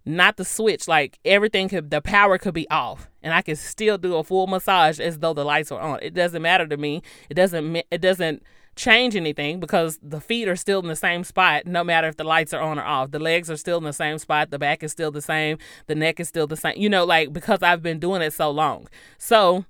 not 0.05 0.37
the 0.37 0.45
switch, 0.45 0.87
like 0.87 1.19
everything 1.25 1.69
could 1.69 1.91
the 1.91 2.01
power 2.01 2.37
could 2.37 2.53
be 2.53 2.69
off 2.69 3.09
and 3.21 3.33
I 3.33 3.41
can 3.41 3.57
still 3.57 3.97
do 3.97 4.15
a 4.15 4.23
full 4.23 4.47
massage 4.47 4.99
as 4.99 5.19
though 5.19 5.33
the 5.33 5.43
lights 5.43 5.71
are 5.71 5.81
on. 5.81 5.99
It 6.01 6.13
doesn't 6.13 6.41
matter 6.41 6.65
to 6.65 6.77
me. 6.77 7.01
It 7.29 7.33
doesn't 7.33 7.83
it 7.91 8.01
doesn't 8.01 8.43
change 8.77 9.15
anything 9.15 9.59
because 9.59 9.99
the 10.01 10.21
feet 10.21 10.47
are 10.47 10.55
still 10.55 10.79
in 10.79 10.87
the 10.87 10.95
same 10.95 11.23
spot 11.23 11.65
no 11.65 11.83
matter 11.83 12.07
if 12.07 12.15
the 12.15 12.23
lights 12.23 12.53
are 12.53 12.61
on 12.61 12.79
or 12.79 12.83
off. 12.83 13.11
The 13.11 13.19
legs 13.19 13.49
are 13.49 13.57
still 13.57 13.79
in 13.79 13.83
the 13.83 13.91
same 13.91 14.17
spot, 14.19 14.51
the 14.51 14.59
back 14.59 14.83
is 14.83 14.91
still 14.91 15.11
the 15.11 15.21
same, 15.21 15.57
the 15.87 15.95
neck 15.95 16.19
is 16.19 16.29
still 16.29 16.47
the 16.47 16.55
same. 16.55 16.77
You 16.77 16.89
know, 16.89 17.03
like 17.03 17.33
because 17.33 17.61
I've 17.61 17.81
been 17.81 17.99
doing 17.99 18.21
it 18.21 18.33
so 18.33 18.49
long. 18.49 18.87
So, 19.17 19.65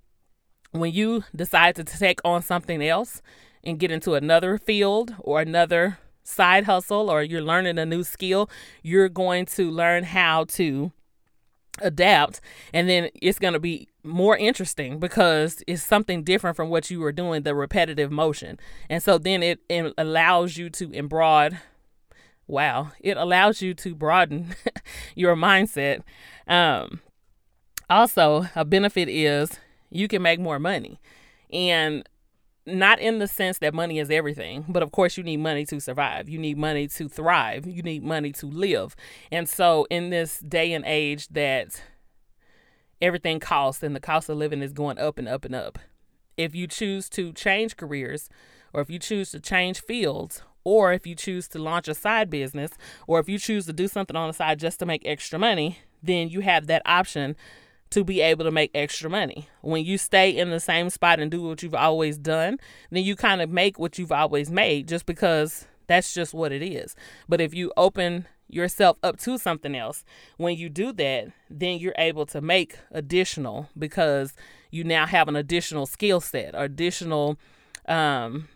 when 0.72 0.92
you 0.92 1.24
decide 1.36 1.76
to 1.78 1.84
take 1.84 2.20
on 2.24 2.42
something 2.42 2.84
else 2.84 3.22
and 3.64 3.80
get 3.80 3.90
into 3.90 4.14
another 4.14 4.58
field 4.58 5.16
or 5.20 5.42
another 5.42 5.98
side 6.24 6.66
hustle 6.66 7.10
or 7.10 7.24
you're 7.24 7.42
learning 7.42 7.80
a 7.80 7.86
new 7.86 8.04
skill, 8.04 8.50
you're 8.84 9.10
going 9.10 9.46
to 9.46 9.72
learn 9.72 10.04
how 10.04 10.44
to 10.44 10.92
adapt 11.80 12.42
and 12.74 12.90
then 12.90 13.10
it's 13.22 13.40
going 13.40 13.54
to 13.54 13.60
be 13.60 13.88
more 14.04 14.38
interesting 14.38 15.00
because 15.00 15.64
it's 15.68 15.84
something 15.84 16.24
different 16.24 16.56
from 16.56 16.70
what 16.70 16.90
you 16.90 17.00
were 17.00 17.12
doing 17.12 17.44
the 17.44 17.54
repetitive 17.54 18.12
motion. 18.12 18.60
And 18.90 19.04
so 19.04 19.18
then 19.18 19.44
it, 19.44 19.60
it 19.70 19.94
allows 19.98 20.58
you 20.58 20.70
to 20.72 20.92
embroad 20.92 21.60
wow 22.50 22.92
it 23.02 23.18
allows 23.18 23.62
you 23.62 23.74
to 23.74 23.94
broaden 23.94 24.56
your 25.16 25.36
mindset. 25.36 26.02
Um 26.48 27.02
also 27.90 28.48
a 28.56 28.66
benefit 28.66 29.10
is 29.10 29.60
you 29.90 30.08
can 30.08 30.22
make 30.22 30.40
more 30.40 30.60
money. 30.60 31.00
And 31.52 32.08
not 32.68 33.00
in 33.00 33.20
the 33.20 33.28
sense 33.28 33.60
that 33.60 33.74
money 33.74 33.98
is 33.98 34.12
everything, 34.12 34.66
but 34.68 34.84
of 34.84 34.92
course, 34.92 35.18
you 35.18 35.24
need 35.24 35.38
money 35.38 35.66
to 35.66 35.80
survive. 35.80 36.30
You 36.30 36.38
need 36.38 36.58
money 36.58 36.88
to 36.90 37.10
thrive. 37.10 37.66
You 37.66 37.82
need 37.82 38.04
money 38.04 38.32
to 38.34 38.46
live. 38.46 38.96
And 39.32 39.48
so, 39.48 39.88
in 39.90 40.10
this 40.10 40.40
day 40.40 40.74
and 40.74 40.86
age 40.86 41.30
that 41.30 41.82
everything 43.02 43.40
costs 43.40 43.84
and 43.84 43.96
the 43.96 44.00
cost 44.00 44.30
of 44.30 44.38
living 44.38 44.62
is 44.62 44.74
going 44.74 45.00
up 45.00 45.18
and 45.18 45.28
up 45.28 45.46
and 45.46 45.56
up, 45.56 45.80
if 46.36 46.54
you 46.54 46.68
choose 46.68 47.10
to 47.10 47.32
change 47.34 47.78
careers, 47.78 48.30
or 48.74 48.82
if 48.82 48.90
you 48.90 49.00
choose 49.00 49.32
to 49.32 49.40
change 49.40 49.82
fields, 49.82 50.44
or 50.64 50.92
if 50.92 51.08
you 51.08 51.16
choose 51.16 51.48
to 51.48 51.60
launch 51.60 51.88
a 51.88 51.96
side 51.96 52.30
business, 52.30 52.72
or 53.08 53.20
if 53.20 53.30
you 53.30 53.40
choose 53.40 53.66
to 53.66 53.74
do 53.74 53.88
something 53.88 54.18
on 54.18 54.28
the 54.28 54.34
side 54.34 54.60
just 54.60 54.80
to 54.80 54.86
make 54.86 55.06
extra 55.06 55.40
money, 55.40 55.80
then 56.04 56.28
you 56.30 56.42
have 56.42 56.68
that 56.68 56.82
option 56.86 57.36
to 57.92 58.04
be 58.04 58.22
able 58.22 58.46
to 58.46 58.52
make 58.52 58.72
extra 58.74 59.10
money. 59.10 59.48
When 59.62 59.86
you 59.86 59.98
stay 59.98 60.30
in 60.30 60.50
the 60.50 60.60
same 60.60 60.90
spot 60.90 61.20
and 61.20 61.32
do 61.32 61.42
what 61.42 61.64
you've 61.64 61.76
always 61.76 62.18
done, 62.18 62.60
then 62.92 63.04
you 63.04 63.16
kind 63.16 63.42
of 63.42 63.50
make 63.50 63.80
what 63.80 63.98
you've 63.98 64.12
always 64.12 64.52
made 64.52 64.88
just 64.88 65.06
because 65.06 65.66
that's 65.88 66.14
just 66.14 66.34
what 66.34 66.52
it 66.52 66.62
is. 66.62 66.96
But 67.30 67.42
if 67.42 67.54
you 67.54 67.72
open 67.78 68.28
yourself 68.50 68.98
up 69.04 69.18
to 69.20 69.38
something 69.38 69.76
else, 69.76 70.04
when 70.38 70.58
you 70.58 70.70
do 70.70 70.92
that, 70.94 71.32
then 71.50 71.80
you're 71.80 71.96
able 71.98 72.26
to 72.28 72.42
make 72.42 72.78
additional 72.92 73.70
because 73.78 74.34
you 74.72 74.84
now 74.84 75.06
have 75.06 75.28
an 75.28 75.36
additional 75.36 75.86
skill 75.86 76.22
set, 76.22 76.52
additional 76.54 77.38
um 77.88 78.50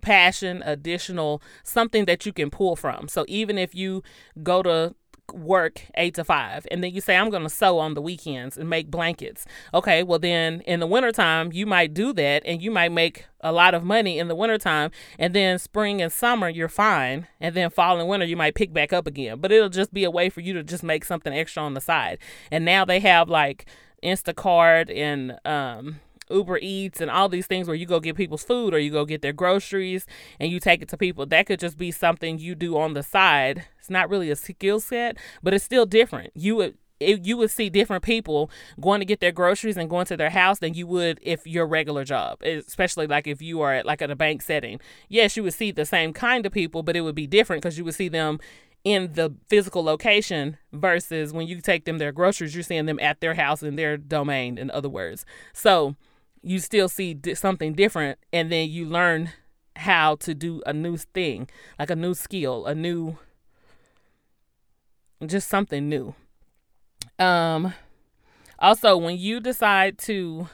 passion, 0.00 0.62
additional 0.64 1.42
something 1.64 2.04
that 2.04 2.24
you 2.24 2.32
can 2.32 2.50
pull 2.50 2.76
from. 2.76 3.08
So 3.08 3.24
even 3.26 3.58
if 3.58 3.74
you 3.74 4.02
go 4.42 4.62
to 4.62 4.94
work 5.32 5.82
eight 5.96 6.14
to 6.14 6.24
five 6.24 6.66
and 6.70 6.82
then 6.82 6.92
you 6.92 7.00
say 7.00 7.16
i'm 7.16 7.30
going 7.30 7.42
to 7.42 7.48
sew 7.48 7.78
on 7.78 7.94
the 7.94 8.02
weekends 8.02 8.56
and 8.56 8.68
make 8.68 8.90
blankets. 8.90 9.46
Okay 9.72 10.02
well 10.02 10.18
then 10.18 10.60
in 10.62 10.80
the 10.80 10.86
wintertime 10.86 11.52
you 11.52 11.66
might 11.66 11.94
do 11.94 12.12
that 12.12 12.42
and 12.44 12.62
you 12.62 12.70
might 12.70 12.92
make 12.92 13.26
a 13.40 13.52
lot 13.52 13.74
of 13.74 13.84
money 13.84 14.18
in 14.18 14.28
the 14.28 14.34
wintertime 14.34 14.90
and 15.18 15.34
then 15.34 15.58
spring 15.58 16.02
and 16.02 16.12
summer 16.12 16.48
you're 16.48 16.68
fine 16.68 17.26
and 17.40 17.54
then 17.54 17.70
fall 17.70 17.98
and 18.00 18.08
winter 18.08 18.26
you 18.26 18.36
might 18.36 18.54
pick 18.54 18.72
back 18.72 18.92
up 18.92 19.06
again. 19.06 19.38
But 19.40 19.52
it'll 19.52 19.68
just 19.68 19.92
be 19.92 20.04
a 20.04 20.10
way 20.10 20.28
for 20.28 20.40
you 20.40 20.52
to 20.54 20.62
just 20.62 20.82
make 20.82 21.04
something 21.04 21.32
extra 21.32 21.62
on 21.62 21.74
the 21.74 21.80
side. 21.80 22.18
And 22.50 22.64
now 22.64 22.84
they 22.84 23.00
have 23.00 23.28
like 23.28 23.66
instacart 24.02 24.94
and 24.94 25.38
um 25.44 26.00
Uber 26.30 26.58
Eats 26.60 27.00
and 27.00 27.10
all 27.10 27.28
these 27.28 27.46
things 27.46 27.66
where 27.66 27.76
you 27.76 27.86
go 27.86 28.00
get 28.00 28.16
people's 28.16 28.44
food 28.44 28.74
or 28.74 28.78
you 28.78 28.90
go 28.90 29.04
get 29.04 29.22
their 29.22 29.32
groceries 29.32 30.06
and 30.38 30.50
you 30.50 30.60
take 30.60 30.82
it 30.82 30.88
to 30.88 30.96
people. 30.96 31.26
That 31.26 31.46
could 31.46 31.60
just 31.60 31.76
be 31.76 31.90
something 31.90 32.38
you 32.38 32.54
do 32.54 32.78
on 32.78 32.94
the 32.94 33.02
side. 33.02 33.64
It's 33.78 33.90
not 33.90 34.10
really 34.10 34.30
a 34.30 34.36
skill 34.36 34.80
set, 34.80 35.16
but 35.42 35.54
it's 35.54 35.64
still 35.64 35.86
different. 35.86 36.32
You 36.34 36.56
would 36.56 36.78
it, 37.00 37.24
you 37.24 37.36
would 37.36 37.50
see 37.50 37.70
different 37.70 38.02
people 38.02 38.50
going 38.80 39.00
to 39.00 39.04
get 39.04 39.20
their 39.20 39.32
groceries 39.32 39.76
and 39.76 39.88
going 39.88 40.06
to 40.06 40.16
their 40.16 40.30
house 40.30 40.58
than 40.58 40.74
you 40.74 40.86
would 40.86 41.18
if 41.22 41.46
your 41.46 41.66
regular 41.66 42.04
job 42.04 42.42
especially 42.42 43.06
like 43.06 43.26
if 43.26 43.40
you 43.40 43.60
are 43.60 43.74
at 43.74 43.86
like 43.86 44.02
at 44.02 44.10
a 44.10 44.16
bank 44.16 44.42
setting 44.42 44.80
yes 45.08 45.36
you 45.36 45.42
would 45.42 45.54
see 45.54 45.70
the 45.70 45.84
same 45.84 46.12
kind 46.12 46.44
of 46.46 46.52
people 46.52 46.82
but 46.82 46.96
it 46.96 47.02
would 47.02 47.14
be 47.14 47.26
different 47.26 47.62
because 47.62 47.78
you 47.78 47.84
would 47.84 47.94
see 47.94 48.08
them 48.08 48.38
in 48.84 49.12
the 49.14 49.34
physical 49.48 49.82
location 49.82 50.56
versus 50.72 51.32
when 51.32 51.46
you 51.46 51.60
take 51.60 51.84
them 51.84 51.98
their 51.98 52.12
groceries 52.12 52.54
you're 52.54 52.62
seeing 52.62 52.86
them 52.86 52.98
at 53.00 53.20
their 53.20 53.34
house 53.34 53.62
in 53.62 53.76
their 53.76 53.96
domain 53.96 54.58
in 54.58 54.70
other 54.70 54.88
words 54.88 55.24
so 55.52 55.94
you 56.42 56.58
still 56.58 56.88
see 56.88 57.18
something 57.34 57.74
different 57.74 58.18
and 58.32 58.50
then 58.50 58.68
you 58.68 58.86
learn 58.86 59.30
how 59.76 60.16
to 60.16 60.34
do 60.34 60.62
a 60.66 60.72
new 60.72 60.96
thing 60.96 61.48
like 61.78 61.90
a 61.90 61.96
new 61.96 62.14
skill 62.14 62.66
a 62.66 62.74
new 62.74 63.16
just 65.26 65.48
something 65.48 65.88
new. 65.88 66.14
Um 67.18 67.72
also 68.58 68.96
when 68.96 69.16
you 69.16 69.40
decide 69.40 69.98
to 69.98 70.48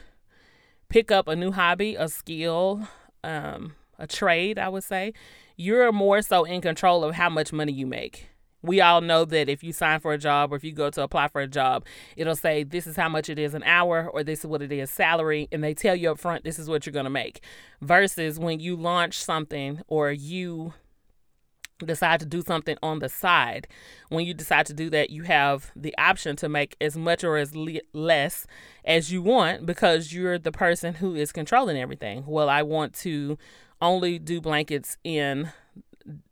pick 0.89 1.11
up 1.11 1.27
a 1.27 1.35
new 1.35 1.51
hobby 1.51 1.95
a 1.95 2.07
skill 2.07 2.87
um 3.23 3.73
a 3.97 4.05
trade 4.05 4.59
i 4.59 4.69
would 4.69 4.83
say 4.83 5.11
you're 5.57 5.91
more 5.91 6.21
so 6.21 6.43
in 6.43 6.61
control 6.61 7.03
of 7.03 7.15
how 7.15 7.29
much 7.29 7.51
money 7.51 7.71
you 7.71 7.87
make 7.87 8.29
we 8.65 8.81
all 8.81 9.01
know 9.01 9.25
that 9.25 9.49
if 9.49 9.63
you 9.63 9.71
sign 9.73 9.99
for 9.99 10.13
a 10.13 10.17
job 10.17 10.51
or 10.51 10.55
if 10.55 10.63
you 10.63 10.71
go 10.71 10.89
to 10.89 11.03
apply 11.03 11.27
for 11.27 11.41
a 11.41 11.47
job, 11.47 11.85
it'll 12.17 12.35
say 12.35 12.63
this 12.63 12.87
is 12.87 12.95
how 12.95 13.09
much 13.09 13.29
it 13.29 13.39
is 13.39 13.53
an 13.53 13.63
hour 13.63 14.09
or 14.11 14.23
this 14.23 14.39
is 14.39 14.45
what 14.45 14.61
it 14.61 14.71
is 14.71 14.89
salary, 14.89 15.47
and 15.51 15.63
they 15.63 15.73
tell 15.73 15.95
you 15.95 16.11
up 16.11 16.19
front 16.19 16.43
this 16.43 16.59
is 16.59 16.69
what 16.69 16.85
you're 16.85 16.93
going 16.93 17.05
to 17.05 17.09
make. 17.09 17.43
Versus 17.81 18.39
when 18.39 18.59
you 18.59 18.75
launch 18.75 19.23
something 19.23 19.81
or 19.87 20.11
you 20.11 20.73
decide 21.83 22.19
to 22.21 22.25
do 22.25 22.41
something 22.41 22.77
on 22.81 22.99
the 22.99 23.09
side, 23.09 23.67
when 24.09 24.25
you 24.25 24.33
decide 24.33 24.65
to 24.65 24.73
do 24.73 24.89
that, 24.89 25.09
you 25.09 25.23
have 25.23 25.71
the 25.75 25.95
option 25.97 26.35
to 26.37 26.47
make 26.47 26.75
as 26.79 26.95
much 26.95 27.23
or 27.23 27.37
as 27.37 27.55
le- 27.55 27.81
less 27.93 28.47
as 28.85 29.11
you 29.11 29.21
want 29.21 29.65
because 29.65 30.13
you're 30.13 30.39
the 30.39 30.51
person 30.51 30.95
who 30.95 31.15
is 31.15 31.31
controlling 31.31 31.77
everything. 31.77 32.23
Well, 32.25 32.49
I 32.49 32.61
want 32.61 32.93
to 32.99 33.37
only 33.81 34.19
do 34.19 34.39
blankets 34.39 34.97
in 35.03 35.51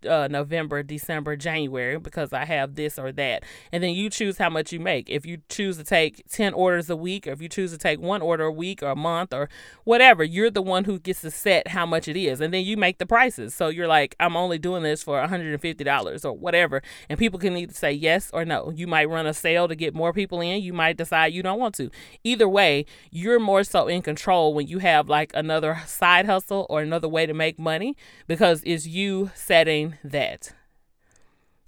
uh, 0.07 0.27
November, 0.29 0.83
December, 0.83 1.35
January 1.35 1.97
because 1.97 2.33
I 2.33 2.45
have 2.45 2.75
this 2.75 2.99
or 2.99 3.11
that. 3.13 3.43
And 3.71 3.83
then 3.83 3.91
you 3.91 4.09
choose 4.09 4.37
how 4.37 4.49
much 4.49 4.71
you 4.71 4.79
make. 4.79 5.09
If 5.09 5.25
you 5.25 5.39
choose 5.49 5.77
to 5.77 5.83
take 5.83 6.23
10 6.29 6.53
orders 6.53 6.89
a 6.89 6.95
week, 6.95 7.27
or 7.27 7.31
if 7.31 7.41
you 7.41 7.49
choose 7.49 7.71
to 7.71 7.77
take 7.77 7.99
one 7.99 8.21
order 8.21 8.45
a 8.45 8.51
week 8.51 8.83
or 8.83 8.89
a 8.89 8.95
month 8.95 9.33
or 9.33 9.49
whatever, 9.83 10.23
you're 10.23 10.51
the 10.51 10.61
one 10.61 10.83
who 10.83 10.99
gets 10.99 11.21
to 11.21 11.31
set 11.31 11.69
how 11.69 11.85
much 11.85 12.07
it 12.07 12.17
is. 12.17 12.41
And 12.41 12.53
then 12.53 12.63
you 12.65 12.77
make 12.77 12.99
the 12.99 13.05
prices. 13.05 13.55
So 13.55 13.69
you're 13.69 13.87
like, 13.87 14.15
I'm 14.19 14.35
only 14.35 14.59
doing 14.59 14.83
this 14.83 15.01
for 15.01 15.21
$150 15.21 16.25
or 16.25 16.33
whatever. 16.33 16.81
And 17.09 17.17
people 17.17 17.39
can 17.39 17.57
either 17.57 17.73
say 17.73 17.91
yes 17.91 18.29
or 18.33 18.45
no. 18.45 18.71
You 18.75 18.87
might 18.87 19.09
run 19.09 19.25
a 19.25 19.33
sale 19.33 19.67
to 19.67 19.75
get 19.75 19.95
more 19.95 20.13
people 20.13 20.41
in. 20.41 20.61
You 20.61 20.73
might 20.73 20.97
decide 20.97 21.33
you 21.33 21.43
don't 21.43 21.59
want 21.59 21.75
to. 21.75 21.89
Either 22.23 22.47
way, 22.47 22.85
you're 23.11 23.39
more 23.39 23.63
so 23.63 23.87
in 23.87 24.01
control 24.01 24.53
when 24.53 24.67
you 24.67 24.79
have 24.79 25.09
like 25.09 25.31
another 25.33 25.81
side 25.85 26.25
hustle 26.25 26.67
or 26.69 26.81
another 26.81 27.07
way 27.07 27.25
to 27.25 27.33
make 27.33 27.57
money 27.57 27.95
because 28.27 28.61
it's 28.65 28.85
you 28.85 29.31
setting 29.33 29.62
setting 29.63 29.97
that. 30.03 30.51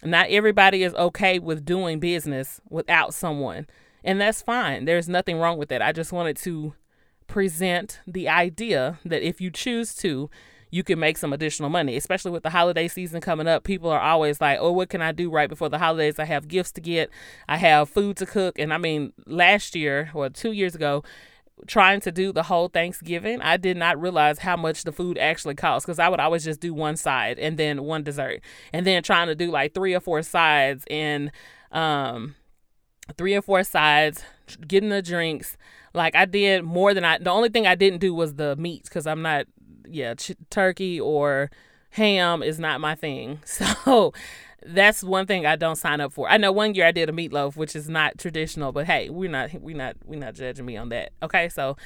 Not 0.03 0.27
everybody 0.29 0.83
is 0.83 0.93
okay 0.95 1.39
with 1.39 1.63
doing 1.63 2.01
business 2.01 2.59
without 2.69 3.13
someone, 3.13 3.67
and 4.03 4.19
that's 4.19 4.41
fine. 4.41 4.83
There's 4.83 5.07
nothing 5.07 5.39
wrong 5.39 5.57
with 5.57 5.69
that. 5.69 5.81
I 5.81 5.93
just 5.93 6.11
wanted 6.11 6.35
to 6.37 6.73
present 7.27 8.01
the 8.05 8.27
idea 8.27 8.99
that 9.05 9.25
if 9.25 9.39
you 9.39 9.49
choose 9.49 9.95
to, 9.95 10.29
you 10.71 10.83
can 10.83 10.99
make 10.99 11.17
some 11.17 11.31
additional 11.31 11.69
money, 11.69 11.95
especially 11.95 12.31
with 12.31 12.43
the 12.43 12.49
holiday 12.49 12.89
season 12.89 13.21
coming 13.21 13.47
up. 13.47 13.63
People 13.63 13.89
are 13.89 14.01
always 14.01 14.41
like, 14.41 14.57
oh, 14.59 14.73
what 14.73 14.89
can 14.89 15.01
I 15.01 15.13
do 15.13 15.31
right 15.31 15.47
before 15.47 15.69
the 15.69 15.79
holidays? 15.79 16.19
I 16.19 16.25
have 16.25 16.49
gifts 16.49 16.73
to 16.73 16.81
get, 16.81 17.09
I 17.47 17.55
have 17.55 17.89
food 17.89 18.17
to 18.17 18.25
cook. 18.25 18.59
And 18.59 18.73
I 18.73 18.77
mean, 18.77 19.13
last 19.25 19.73
year 19.73 20.11
or 20.13 20.29
two 20.29 20.51
years 20.51 20.75
ago, 20.75 21.01
trying 21.67 22.01
to 22.01 22.11
do 22.11 22.31
the 22.31 22.43
whole 22.43 22.67
Thanksgiving, 22.67 23.41
I 23.41 23.57
did 23.57 23.77
not 23.77 23.99
realize 23.99 24.39
how 24.39 24.57
much 24.57 24.83
the 24.83 24.91
food 24.91 25.17
actually 25.17 25.55
cost 25.55 25.85
because 25.85 25.99
I 25.99 26.09
would 26.09 26.19
always 26.19 26.43
just 26.43 26.59
do 26.59 26.73
one 26.73 26.97
side 26.97 27.39
and 27.39 27.57
then 27.57 27.83
one 27.83 28.03
dessert. 28.03 28.41
And 28.73 28.85
then 28.85 29.03
trying 29.03 29.27
to 29.27 29.35
do 29.35 29.51
like 29.51 29.73
three 29.73 29.93
or 29.93 29.99
four 29.99 30.21
sides 30.21 30.83
and 30.89 31.31
um 31.71 32.35
three 33.17 33.35
or 33.35 33.41
four 33.41 33.63
sides, 33.63 34.23
getting 34.67 34.89
the 34.89 35.01
drinks. 35.01 35.57
Like 35.93 36.15
I 36.15 36.25
did 36.25 36.63
more 36.63 36.93
than 36.93 37.05
I 37.05 37.17
the 37.17 37.31
only 37.31 37.49
thing 37.49 37.67
I 37.67 37.75
didn't 37.75 37.99
do 37.99 38.13
was 38.13 38.35
the 38.35 38.55
meats 38.57 38.89
cuz 38.89 39.07
I'm 39.07 39.21
not 39.21 39.45
yeah, 39.87 40.15
ch- 40.15 40.33
turkey 40.49 40.99
or 40.99 41.49
ham 41.91 42.43
is 42.43 42.59
not 42.59 42.81
my 42.81 42.95
thing. 42.95 43.39
So 43.45 44.13
that's 44.67 45.03
one 45.03 45.25
thing 45.27 45.45
I 45.45 45.55
don't 45.55 45.75
sign 45.75 46.01
up 46.01 46.11
for. 46.11 46.29
I 46.29 46.37
know 46.37 46.51
one 46.51 46.73
year 46.73 46.85
I 46.85 46.91
did 46.91 47.09
a 47.09 47.11
meatloaf, 47.11 47.55
which 47.55 47.75
is 47.75 47.87
not 47.87 48.17
traditional, 48.17 48.71
but 48.71 48.85
hey, 48.85 49.09
we're 49.09 49.29
not 49.29 49.53
we're 49.61 49.75
not 49.75 49.95
we're 50.05 50.19
not 50.19 50.33
judging 50.33 50.65
me 50.65 50.77
on 50.77 50.89
that. 50.89 51.11
Okay, 51.21 51.49
so 51.49 51.77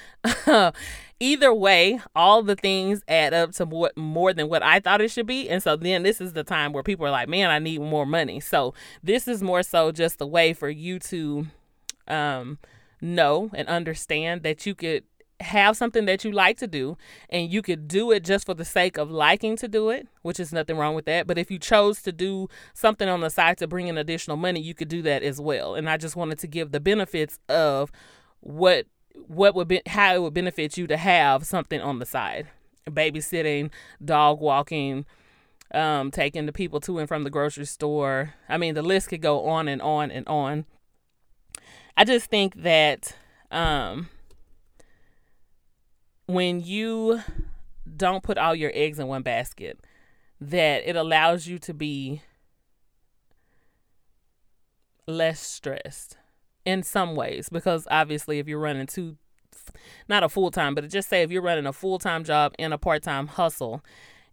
either 1.19 1.53
way, 1.53 1.99
all 2.15 2.41
the 2.41 2.55
things 2.55 3.03
add 3.07 3.33
up 3.33 3.51
to 3.53 3.65
more 3.65 3.91
more 3.95 4.33
than 4.33 4.49
what 4.49 4.63
I 4.63 4.79
thought 4.79 5.01
it 5.01 5.11
should 5.11 5.27
be, 5.27 5.49
and 5.49 5.61
so 5.61 5.75
then 5.75 6.03
this 6.03 6.21
is 6.21 6.33
the 6.33 6.43
time 6.43 6.71
where 6.71 6.83
people 6.83 7.05
are 7.05 7.11
like, 7.11 7.29
"Man, 7.29 7.49
I 7.49 7.59
need 7.59 7.81
more 7.81 8.05
money." 8.05 8.39
So 8.39 8.73
this 9.03 9.27
is 9.27 9.43
more 9.43 9.63
so 9.63 9.91
just 9.91 10.21
a 10.21 10.27
way 10.27 10.53
for 10.53 10.69
you 10.69 10.99
to 10.99 11.47
um, 12.07 12.59
know 13.01 13.49
and 13.53 13.67
understand 13.67 14.43
that 14.43 14.65
you 14.65 14.75
could 14.75 15.03
have 15.41 15.77
something 15.77 16.05
that 16.05 16.23
you 16.23 16.31
like 16.31 16.57
to 16.57 16.67
do 16.67 16.97
and 17.29 17.51
you 17.51 17.61
could 17.61 17.87
do 17.87 18.11
it 18.11 18.23
just 18.23 18.45
for 18.45 18.53
the 18.53 18.65
sake 18.65 18.97
of 18.97 19.09
liking 19.09 19.55
to 19.57 19.67
do 19.67 19.89
it, 19.89 20.07
which 20.21 20.39
is 20.39 20.51
nothing 20.51 20.77
wrong 20.77 20.95
with 20.95 21.05
that. 21.05 21.27
But 21.27 21.37
if 21.37 21.49
you 21.49 21.57
chose 21.59 22.01
to 22.03 22.11
do 22.11 22.49
something 22.73 23.07
on 23.07 23.21
the 23.21 23.29
side 23.29 23.57
to 23.59 23.67
bring 23.67 23.87
in 23.87 23.97
additional 23.97 24.37
money, 24.37 24.59
you 24.59 24.73
could 24.73 24.89
do 24.89 25.01
that 25.03 25.23
as 25.23 25.39
well. 25.39 25.75
And 25.75 25.89
I 25.89 25.97
just 25.97 26.15
wanted 26.15 26.39
to 26.39 26.47
give 26.47 26.71
the 26.71 26.79
benefits 26.79 27.39
of 27.47 27.91
what 28.41 28.85
what 29.27 29.53
would 29.55 29.67
be 29.67 29.81
how 29.87 30.15
it 30.15 30.21
would 30.21 30.33
benefit 30.33 30.77
you 30.77 30.87
to 30.87 30.97
have 30.97 31.45
something 31.45 31.81
on 31.81 31.99
the 31.99 32.05
side. 32.05 32.47
Babysitting, 32.87 33.71
dog 34.03 34.39
walking, 34.39 35.05
um, 35.73 36.11
taking 36.11 36.45
the 36.45 36.53
people 36.53 36.79
to 36.81 36.99
and 36.99 37.07
from 37.07 37.23
the 37.23 37.29
grocery 37.29 37.65
store. 37.65 38.33
I 38.47 38.57
mean, 38.57 38.75
the 38.75 38.81
list 38.81 39.09
could 39.09 39.21
go 39.21 39.45
on 39.45 39.67
and 39.67 39.81
on 39.81 40.11
and 40.11 40.27
on. 40.27 40.65
I 41.95 42.05
just 42.05 42.29
think 42.29 42.61
that 42.63 43.15
um 43.51 44.09
when 46.29 46.61
you 46.61 47.21
don't 47.97 48.21
put 48.21 48.37
all 48.37 48.53
your 48.53 48.71
eggs 48.75 48.99
in 48.99 49.07
one 49.07 49.23
basket, 49.23 49.79
that 50.39 50.87
it 50.87 50.95
allows 50.95 51.47
you 51.47 51.57
to 51.57 51.73
be 51.73 52.21
less 55.07 55.39
stressed 55.39 56.17
in 56.65 56.83
some 56.83 57.15
ways. 57.15 57.49
Because 57.49 57.87
obviously 57.89 58.37
if 58.37 58.47
you're 58.47 58.59
running 58.59 58.85
two 58.85 59.17
not 60.07 60.23
a 60.23 60.29
full-time 60.29 60.73
but 60.75 60.87
just 60.89 61.09
say 61.09 61.21
if 61.23 61.31
you're 61.31 61.41
running 61.41 61.65
a 61.65 61.73
full-time 61.73 62.23
job 62.23 62.53
and 62.57 62.73
a 62.73 62.77
part-time 62.77 63.27
hustle 63.27 63.83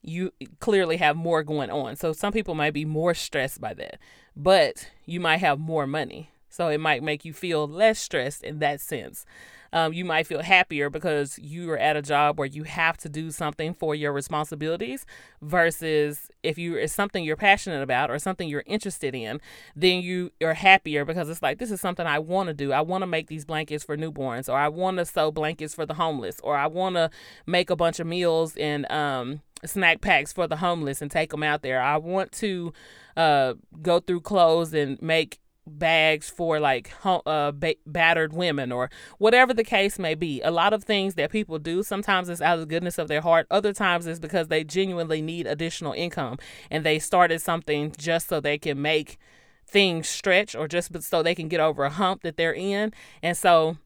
you 0.03 0.31
clearly 0.61 0.99
have 0.99 1.17
more 1.17 1.43
going 1.43 1.71
on. 1.71 1.97
So 1.97 2.13
some 2.13 2.33
people 2.33 2.55
might 2.55 2.73
be 2.73 2.85
more 2.85 3.15
stressed 3.15 3.61
by 3.61 3.73
that 3.75 3.99
but 4.35 4.91
you 5.07 5.19
might 5.19 5.39
have 5.39 5.59
more 5.59 5.87
money. 5.87 6.31
So 6.49 6.69
it 6.69 6.79
might 6.79 7.03
make 7.03 7.25
you 7.25 7.33
feel 7.33 7.67
less 7.67 7.99
stressed 7.99 8.43
in 8.43 8.59
that 8.61 8.81
sense 8.83 9.25
um, 9.73 9.93
you 9.93 10.05
might 10.05 10.27
feel 10.27 10.43
happier 10.43 10.91
because 10.91 11.39
you 11.39 11.71
are 11.71 11.79
at 11.79 11.97
a 11.97 12.03
job 12.03 12.39
where 12.39 12.47
you 12.47 12.65
have 12.65 12.97
to 12.99 13.09
do 13.09 13.31
something 13.31 13.75
for 13.75 13.95
your 13.95 14.13
responsibilities 14.13 15.07
versus 15.43 16.31
if 16.43 16.59
you 16.59 16.77
it's 16.77 16.93
something 16.93 17.25
you're 17.25 17.37
passionate 17.37 17.83
about 17.83 18.11
or 18.11 18.19
something 18.19 18.49
you're 18.49 18.65
interested 18.67 19.15
in, 19.15 19.41
then 19.75 20.01
you 20.03 20.31
are 20.43 20.55
happier 20.55 21.05
because 21.05 21.29
it's 21.29 21.43
like 21.43 21.59
this 21.59 21.71
is 21.71 21.81
something 21.81 22.07
I 22.07 22.19
want 22.19 22.49
to 22.49 22.55
do. 22.55 22.73
I 22.73 22.81
want 22.81 23.03
to 23.03 23.07
make 23.07 23.29
these 23.29 23.45
blankets 23.45 23.85
for 23.85 23.97
newborns, 23.97 24.49
or 24.49 24.57
I 24.57 24.69
want 24.69 24.99
to 24.99 25.05
sew 25.05 25.31
blankets 25.31 25.75
for 25.75 25.87
the 25.87 25.95
homeless, 25.95 26.41
or 26.43 26.57
I 26.57 26.67
want 26.67 26.97
to 26.97 27.11
make 27.47 27.71
a 27.71 27.77
bunch 27.77 28.01
of 28.01 28.07
meals 28.07 28.57
and 28.57 28.91
um, 28.91 29.41
snack 29.65 30.01
packs 30.01 30.33
for 30.33 30.47
the 30.47 30.57
homeless 30.57 31.03
and 31.03 31.11
take 31.11 31.31
them 31.31 31.43
out 31.43 31.63
there. 31.63 31.81
I 31.81 31.97
want 31.97 32.33
to 32.33 32.73
uh, 33.17 33.55
go 33.83 34.01
through 34.01 34.21
clothes 34.21 34.75
and 34.75 35.01
make 35.01 35.41
bags 35.67 36.31
for 36.31 36.61
like 36.61 36.93
uh, 37.05 37.53
ba- 37.53 37.75
battered 37.87 38.33
women 38.33 38.71
or 38.71 38.91
whatever 39.19 39.53
the 39.53 39.65
case 39.65 39.99
may 39.99 40.15
be. 40.15 40.41
A 40.43 40.51
lot 40.51 40.73
of 40.73 40.85
things 40.85 41.15
that 41.15 41.31
people 41.31 41.59
do, 41.59 41.83
sometimes 41.83 42.29
it's 42.29 42.41
out 42.41 42.55
of 42.55 42.61
the 42.61 42.67
goodness 42.67 42.99
of 42.99 43.09
their 43.09 43.21
heart, 43.21 43.47
other 43.51 43.73
times 43.73 44.07
it's 44.07 44.21
because 44.21 44.49
they 44.49 44.65
genuinely 44.65 45.21
need 45.21 45.47
additional 45.47 45.93
income 45.93 46.39
and 46.71 46.85
they 46.85 46.99
started 46.99 47.41
something 47.41 47.93
just 47.99 48.29
so 48.29 48.41
they 48.41 48.59
can 48.59 48.81
make 48.81 49.19
things 49.67 50.09
stretch 50.09 50.55
or 50.55 50.69
just 50.69 51.03
so 51.03 51.23
they 51.23 51.35
can 51.35 51.49
get 51.49 51.61
over 51.61 51.85
a 51.85 51.91
hump 51.91 52.23
that 52.23 52.37
they're 52.37 52.55
in. 52.55 52.93
And 53.23 53.37
so 53.37 53.79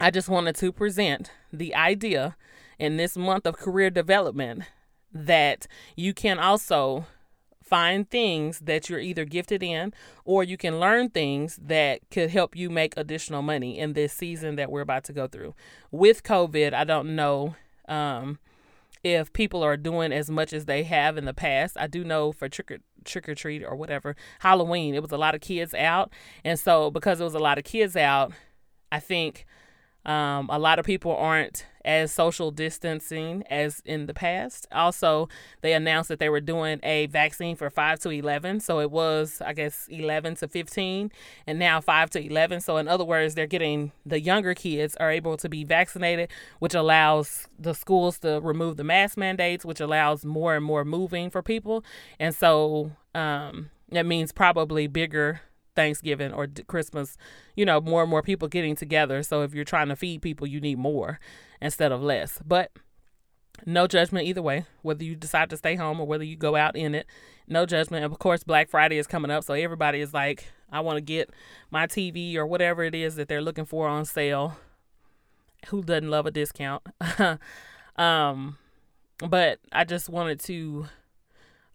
I 0.00 0.10
just 0.10 0.28
wanted 0.28 0.56
to 0.56 0.72
present 0.72 1.32
the 1.52 1.74
idea 1.74 2.36
in 2.78 2.96
this 2.96 3.16
month 3.16 3.46
of 3.46 3.56
career 3.56 3.90
development 3.90 4.64
that 5.12 5.66
you 5.96 6.12
can 6.12 6.38
also 6.38 7.06
find 7.68 8.08
things 8.08 8.60
that 8.60 8.88
you're 8.88 9.00
either 9.00 9.24
gifted 9.24 9.62
in 9.62 9.92
or 10.24 10.42
you 10.42 10.56
can 10.56 10.80
learn 10.80 11.10
things 11.10 11.58
that 11.62 12.00
could 12.10 12.30
help 12.30 12.56
you 12.56 12.70
make 12.70 12.94
additional 12.96 13.42
money 13.42 13.78
in 13.78 13.92
this 13.92 14.12
season 14.12 14.56
that 14.56 14.70
we're 14.70 14.80
about 14.80 15.04
to 15.04 15.12
go 15.12 15.26
through. 15.26 15.54
With 15.90 16.22
COVID, 16.22 16.72
I 16.72 16.84
don't 16.84 17.14
know 17.14 17.56
um, 17.88 18.38
if 19.04 19.32
people 19.32 19.62
are 19.62 19.76
doing 19.76 20.12
as 20.12 20.30
much 20.30 20.52
as 20.52 20.64
they 20.64 20.82
have 20.84 21.16
in 21.16 21.24
the 21.24 21.34
past. 21.34 21.76
I 21.78 21.86
do 21.86 22.04
know 22.04 22.32
for 22.32 22.48
trick 22.48 22.70
or, 22.70 22.78
trick 23.04 23.28
or 23.28 23.34
treat 23.34 23.62
or 23.62 23.76
whatever, 23.76 24.16
Halloween, 24.40 24.94
it 24.94 25.02
was 25.02 25.12
a 25.12 25.18
lot 25.18 25.34
of 25.34 25.40
kids 25.40 25.74
out. 25.74 26.12
And 26.44 26.58
so 26.58 26.90
because 26.90 27.20
it 27.20 27.24
was 27.24 27.34
a 27.34 27.38
lot 27.38 27.58
of 27.58 27.64
kids 27.64 27.96
out, 27.96 28.32
I 28.90 29.00
think 29.00 29.44
um, 30.04 30.48
a 30.50 30.58
lot 30.58 30.78
of 30.78 30.86
people 30.86 31.14
aren't 31.14 31.66
as 31.84 32.12
social 32.12 32.50
distancing 32.50 33.42
as 33.48 33.80
in 33.84 34.06
the 34.06 34.14
past. 34.14 34.66
Also, 34.72 35.28
they 35.62 35.72
announced 35.72 36.08
that 36.08 36.18
they 36.18 36.28
were 36.28 36.40
doing 36.40 36.80
a 36.82 37.06
vaccine 37.06 37.56
for 37.56 37.70
5 37.70 37.98
to 38.00 38.10
11. 38.10 38.60
So 38.60 38.80
it 38.80 38.90
was, 38.90 39.40
I 39.44 39.54
guess, 39.54 39.86
11 39.88 40.36
to 40.36 40.48
15 40.48 41.10
and 41.46 41.58
now 41.58 41.80
5 41.80 42.10
to 42.10 42.24
11. 42.24 42.60
So, 42.60 42.76
in 42.76 42.88
other 42.88 43.04
words, 43.04 43.34
they're 43.34 43.46
getting 43.46 43.92
the 44.04 44.20
younger 44.20 44.54
kids 44.54 44.96
are 44.96 45.10
able 45.10 45.36
to 45.38 45.48
be 45.48 45.64
vaccinated, 45.64 46.30
which 46.58 46.74
allows 46.74 47.48
the 47.58 47.74
schools 47.74 48.18
to 48.20 48.40
remove 48.42 48.76
the 48.76 48.84
mask 48.84 49.16
mandates, 49.16 49.64
which 49.64 49.80
allows 49.80 50.24
more 50.24 50.54
and 50.56 50.64
more 50.64 50.84
moving 50.84 51.30
for 51.30 51.42
people. 51.42 51.84
And 52.20 52.34
so, 52.34 52.92
um, 53.14 53.70
that 53.90 54.04
means 54.04 54.32
probably 54.32 54.86
bigger 54.86 55.40
Thanksgiving 55.78 56.32
or 56.32 56.48
Christmas, 56.66 57.16
you 57.54 57.64
know, 57.64 57.80
more 57.80 58.02
and 58.02 58.10
more 58.10 58.20
people 58.20 58.48
getting 58.48 58.74
together. 58.74 59.22
So 59.22 59.42
if 59.42 59.54
you're 59.54 59.64
trying 59.64 59.86
to 59.90 59.94
feed 59.94 60.22
people, 60.22 60.44
you 60.44 60.60
need 60.60 60.76
more 60.76 61.20
instead 61.62 61.92
of 61.92 62.02
less. 62.02 62.40
But 62.44 62.72
no 63.64 63.86
judgment 63.86 64.26
either 64.26 64.42
way, 64.42 64.64
whether 64.82 65.04
you 65.04 65.14
decide 65.14 65.50
to 65.50 65.56
stay 65.56 65.76
home 65.76 66.00
or 66.00 66.06
whether 66.08 66.24
you 66.24 66.34
go 66.34 66.56
out 66.56 66.74
in 66.74 66.96
it. 66.96 67.06
No 67.46 67.64
judgment. 67.64 68.02
And 68.02 68.12
of 68.12 68.18
course, 68.18 68.42
Black 68.42 68.68
Friday 68.68 68.98
is 68.98 69.06
coming 69.06 69.30
up. 69.30 69.44
So 69.44 69.54
everybody 69.54 70.00
is 70.00 70.12
like, 70.12 70.48
I 70.72 70.80
want 70.80 70.96
to 70.96 71.00
get 71.00 71.30
my 71.70 71.86
TV 71.86 72.34
or 72.34 72.44
whatever 72.44 72.82
it 72.82 72.96
is 72.96 73.14
that 73.14 73.28
they're 73.28 73.40
looking 73.40 73.64
for 73.64 73.86
on 73.86 74.04
sale. 74.04 74.56
Who 75.68 75.84
doesn't 75.84 76.10
love 76.10 76.26
a 76.26 76.32
discount? 76.32 76.82
um, 77.96 78.58
but 79.28 79.60
I 79.70 79.84
just 79.84 80.08
wanted 80.08 80.40
to 80.40 80.88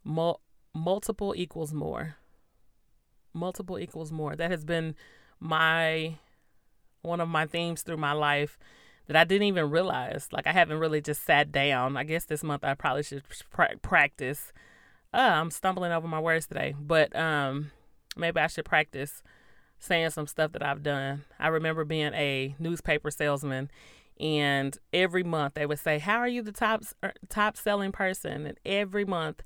mul- 0.03 0.41
multiple 0.73 1.33
equals 1.37 1.73
more 1.73 2.17
multiple 3.33 3.79
equals 3.79 4.11
more. 4.11 4.35
That 4.35 4.51
has 4.51 4.63
been 4.63 4.95
my 5.39 6.15
one 7.01 7.19
of 7.19 7.27
my 7.27 7.45
themes 7.45 7.81
through 7.81 7.97
my 7.97 8.13
life 8.13 8.57
that 9.07 9.15
I 9.15 9.23
didn't 9.23 9.47
even 9.47 9.69
realize. 9.69 10.29
Like 10.31 10.47
I 10.47 10.51
haven't 10.51 10.79
really 10.79 11.01
just 11.01 11.23
sat 11.23 11.51
down. 11.51 11.97
I 11.97 12.03
guess 12.03 12.25
this 12.25 12.43
month 12.43 12.63
I 12.63 12.73
probably 12.73 13.03
should 13.03 13.23
pra- 13.51 13.77
practice. 13.81 14.53
Uh, 15.13 15.17
I'm 15.35 15.51
stumbling 15.51 15.91
over 15.91 16.07
my 16.07 16.19
words 16.19 16.47
today, 16.47 16.73
but 16.79 17.15
um, 17.15 17.71
maybe 18.17 18.39
I 18.39 18.47
should 18.47 18.65
practice 18.65 19.21
saying 19.79 20.11
some 20.11 20.27
stuff 20.27 20.53
that 20.53 20.63
I've 20.63 20.81
done. 20.81 21.25
I 21.39 21.49
remember 21.49 21.83
being 21.83 22.13
a 22.13 22.55
newspaper 22.57 23.11
salesman, 23.11 23.69
and 24.19 24.77
every 24.91 25.23
month 25.23 25.55
they 25.55 25.65
would 25.65 25.79
say, 25.79 25.99
"How 25.99 26.17
are 26.17 26.27
you 26.27 26.41
the 26.41 26.51
top 26.51 26.83
er, 27.03 27.13
top 27.29 27.57
selling 27.57 27.91
person?" 27.91 28.47
And 28.47 28.57
every 28.65 29.05
month 29.05 29.43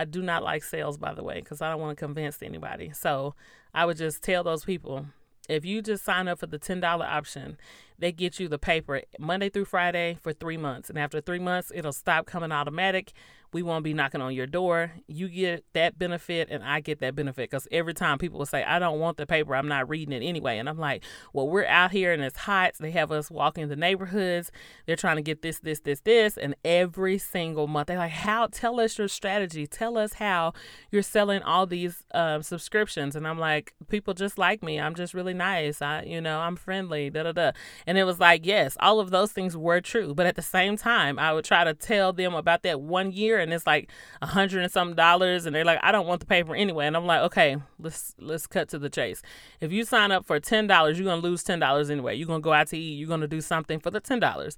I 0.00 0.06
do 0.06 0.22
not 0.22 0.42
like 0.42 0.64
sales, 0.64 0.96
by 0.96 1.12
the 1.12 1.22
way, 1.22 1.40
because 1.40 1.60
I 1.60 1.70
don't 1.70 1.78
want 1.78 1.98
to 1.98 2.02
convince 2.02 2.42
anybody. 2.42 2.90
So 2.94 3.34
I 3.74 3.84
would 3.84 3.98
just 3.98 4.22
tell 4.22 4.42
those 4.42 4.64
people 4.64 5.04
if 5.46 5.62
you 5.62 5.82
just 5.82 6.06
sign 6.06 6.26
up 6.26 6.38
for 6.38 6.46
the 6.46 6.58
$10 6.58 6.82
option, 6.82 7.58
they 7.98 8.10
get 8.10 8.40
you 8.40 8.48
the 8.48 8.58
paper 8.58 9.02
Monday 9.18 9.50
through 9.50 9.66
Friday 9.66 10.16
for 10.22 10.32
three 10.32 10.56
months. 10.56 10.88
And 10.88 10.98
after 10.98 11.20
three 11.20 11.38
months, 11.38 11.70
it'll 11.74 11.92
stop 11.92 12.24
coming 12.24 12.50
automatic 12.50 13.12
we 13.52 13.62
won't 13.62 13.84
be 13.84 13.94
knocking 13.94 14.20
on 14.20 14.34
your 14.34 14.46
door. 14.46 14.92
You 15.06 15.28
get 15.28 15.64
that 15.72 15.98
benefit, 15.98 16.48
and 16.50 16.62
I 16.62 16.80
get 16.80 17.00
that 17.00 17.14
benefit. 17.14 17.50
Because 17.50 17.66
every 17.72 17.94
time 17.94 18.18
people 18.18 18.38
will 18.38 18.46
say, 18.46 18.62
I 18.62 18.78
don't 18.78 19.00
want 19.00 19.16
the 19.16 19.26
paper, 19.26 19.56
I'm 19.56 19.68
not 19.68 19.88
reading 19.88 20.12
it 20.12 20.24
anyway. 20.24 20.58
And 20.58 20.68
I'm 20.68 20.78
like, 20.78 21.02
well, 21.32 21.48
we're 21.48 21.66
out 21.66 21.90
here 21.90 22.12
and 22.12 22.22
it's 22.22 22.38
hot. 22.38 22.72
They 22.78 22.92
have 22.92 23.10
us 23.10 23.30
walking 23.30 23.68
the 23.68 23.76
neighborhoods. 23.76 24.52
They're 24.86 24.96
trying 24.96 25.16
to 25.16 25.22
get 25.22 25.42
this, 25.42 25.58
this, 25.60 25.80
this, 25.80 26.00
this. 26.00 26.36
And 26.36 26.54
every 26.64 27.18
single 27.18 27.66
month, 27.66 27.88
they're 27.88 27.98
like, 27.98 28.12
how? 28.12 28.46
Tell 28.46 28.78
us 28.80 28.98
your 28.98 29.08
strategy. 29.08 29.66
Tell 29.66 29.98
us 29.98 30.14
how 30.14 30.52
you're 30.90 31.02
selling 31.02 31.42
all 31.42 31.66
these 31.66 32.04
um, 32.14 32.42
subscriptions. 32.42 33.16
And 33.16 33.26
I'm 33.26 33.38
like, 33.38 33.74
people 33.88 34.14
just 34.14 34.38
like 34.38 34.62
me. 34.62 34.80
I'm 34.80 34.94
just 34.94 35.14
really 35.14 35.34
nice. 35.34 35.82
I, 35.82 36.02
you 36.02 36.20
know, 36.20 36.40
I'm 36.40 36.56
friendly, 36.56 37.10
da 37.10 37.24
da 37.24 37.32
da. 37.32 37.52
And 37.86 37.98
it 37.98 38.04
was 38.04 38.20
like, 38.20 38.46
yes, 38.46 38.76
all 38.80 39.00
of 39.00 39.10
those 39.10 39.32
things 39.32 39.56
were 39.56 39.80
true. 39.80 40.14
But 40.14 40.26
at 40.26 40.36
the 40.36 40.42
same 40.42 40.76
time, 40.76 41.18
I 41.18 41.32
would 41.32 41.44
try 41.44 41.64
to 41.64 41.74
tell 41.74 42.12
them 42.12 42.34
about 42.34 42.62
that 42.62 42.80
one 42.80 43.10
year 43.12 43.39
and 43.40 43.52
it's 43.52 43.66
like 43.66 43.90
a 44.22 44.26
hundred 44.26 44.62
and 44.62 44.72
some 44.72 44.94
dollars 44.94 45.46
and 45.46 45.54
they're 45.54 45.64
like 45.64 45.80
i 45.82 45.92
don't 45.92 46.06
want 46.06 46.20
the 46.20 46.26
paper 46.26 46.54
anyway. 46.54 46.86
And 46.86 46.96
i'm 46.96 47.06
like 47.06 47.20
okay 47.22 47.56
let's 47.78 48.14
let's 48.18 48.46
cut 48.46 48.68
to 48.70 48.78
the 48.78 48.90
chase. 48.90 49.22
If 49.60 49.72
you 49.72 49.84
sign 49.84 50.12
up 50.12 50.26
for 50.26 50.38
ten 50.40 50.66
dollars 50.66 50.98
you're 50.98 51.08
gonna 51.08 51.22
lose 51.22 51.42
ten 51.42 51.58
dollars 51.58 51.90
anyway. 51.90 52.16
You're 52.16 52.26
gonna 52.26 52.40
go 52.40 52.52
out 52.52 52.68
to 52.68 52.78
eat. 52.78 52.94
You're 52.98 53.08
gonna 53.08 53.28
do 53.28 53.40
something 53.40 53.80
for 53.80 53.90
the 53.90 54.00
ten 54.00 54.20
dollars. 54.20 54.56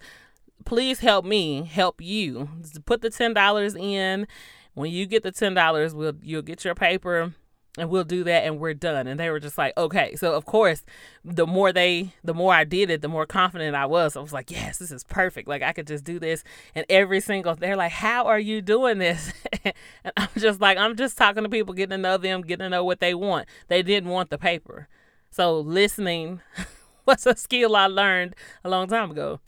Please 0.64 1.00
help 1.00 1.24
me 1.24 1.64
help 1.64 2.00
you. 2.00 2.48
Put 2.84 3.02
the 3.02 3.10
ten 3.10 3.34
dollars 3.34 3.74
in. 3.74 4.26
When 4.74 4.90
you 4.90 5.06
get 5.06 5.22
the 5.22 5.32
ten 5.32 5.54
dollars 5.54 5.94
we'll 5.94 6.14
you'll 6.22 6.42
get 6.42 6.64
your 6.64 6.74
paper 6.74 7.34
and 7.78 7.88
we'll 7.88 8.04
do 8.04 8.22
that 8.24 8.44
and 8.44 8.58
we're 8.58 8.74
done. 8.74 9.06
And 9.06 9.18
they 9.18 9.30
were 9.30 9.40
just 9.40 9.56
like 9.56 9.76
okay. 9.76 10.14
So 10.16 10.34
of 10.34 10.44
course 10.44 10.84
the 11.24 11.46
more 11.46 11.72
they 11.72 12.12
the 12.22 12.34
more 12.34 12.52
i 12.52 12.64
did 12.64 12.90
it 12.90 13.00
the 13.00 13.08
more 13.08 13.26
confident 13.26 13.74
i 13.74 13.86
was. 13.86 14.16
I 14.16 14.20
was 14.20 14.32
like 14.32 14.50
yes 14.50 14.78
this 14.78 14.90
is 14.90 15.04
perfect. 15.04 15.48
Like 15.48 15.62
i 15.62 15.72
could 15.72 15.86
just 15.86 16.04
do 16.04 16.18
this. 16.18 16.44
And 16.74 16.84
every 16.88 17.20
single 17.20 17.54
they're 17.54 17.76
like 17.76 17.92
how 17.92 18.26
are 18.26 18.38
you 18.38 18.60
doing 18.60 18.98
this? 18.98 19.32
And 19.64 20.12
i'm 20.16 20.28
just 20.36 20.60
like 20.60 20.76
i'm 20.76 20.96
just 20.96 21.16
talking 21.16 21.44
to 21.44 21.48
people 21.48 21.72
getting 21.72 21.90
to 21.90 21.98
know 21.98 22.16
them 22.16 22.42
getting 22.42 22.64
to 22.64 22.70
know 22.70 22.84
what 22.84 23.00
they 23.00 23.14
want. 23.14 23.48
They 23.68 23.82
didn't 23.82 24.10
want 24.10 24.30
the 24.30 24.38
paper. 24.38 24.88
So 25.30 25.58
listening 25.60 26.40
was 27.06 27.26
a 27.26 27.36
skill 27.36 27.76
i 27.76 27.86
learned 27.86 28.34
a 28.64 28.68
long 28.68 28.88
time 28.88 29.12
ago. 29.12 29.40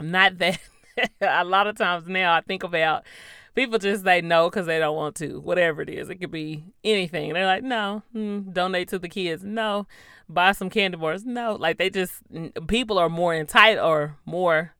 Not 0.00 0.38
that 0.38 0.60
a 1.20 1.44
lot 1.44 1.66
of 1.66 1.76
times 1.76 2.06
now 2.06 2.32
i 2.32 2.40
think 2.40 2.62
about 2.62 3.04
people 3.54 3.78
just 3.78 4.04
say 4.04 4.20
no 4.20 4.48
because 4.48 4.66
they 4.66 4.78
don't 4.78 4.96
want 4.96 5.16
to, 5.16 5.40
whatever 5.40 5.82
it 5.82 5.88
is. 5.88 6.08
It 6.10 6.16
could 6.16 6.30
be 6.30 6.64
anything. 6.84 7.32
They're 7.32 7.46
like, 7.46 7.62
no, 7.62 8.02
mm, 8.14 8.52
donate 8.52 8.88
to 8.88 8.98
the 8.98 9.08
kids. 9.08 9.44
No, 9.44 9.86
buy 10.28 10.52
some 10.52 10.70
candy 10.70 10.96
bars. 10.96 11.24
No, 11.24 11.54
like 11.54 11.78
they 11.78 11.90
just, 11.90 12.14
people 12.66 12.98
are 12.98 13.08
more 13.08 13.34
entitled 13.34 13.84
or 13.86 14.16
more 14.24 14.74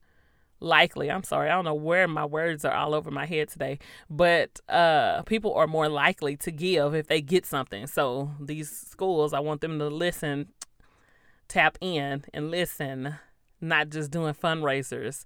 likely 0.60 1.10
i'm 1.10 1.22
sorry 1.22 1.48
i 1.48 1.54
don't 1.54 1.64
know 1.64 1.74
where 1.74 2.06
my 2.06 2.24
words 2.24 2.64
are 2.66 2.74
all 2.74 2.94
over 2.94 3.10
my 3.10 3.24
head 3.24 3.48
today 3.48 3.78
but 4.10 4.60
uh 4.68 5.22
people 5.22 5.54
are 5.54 5.66
more 5.66 5.88
likely 5.88 6.36
to 6.36 6.50
give 6.50 6.94
if 6.94 7.06
they 7.06 7.20
get 7.22 7.46
something 7.46 7.86
so 7.86 8.30
these 8.38 8.70
schools 8.70 9.32
i 9.32 9.40
want 9.40 9.62
them 9.62 9.78
to 9.78 9.88
listen 9.88 10.48
tap 11.48 11.78
in 11.80 12.22
and 12.34 12.50
listen 12.50 13.14
not 13.60 13.88
just 13.88 14.10
doing 14.10 14.34
fundraisers 14.34 15.24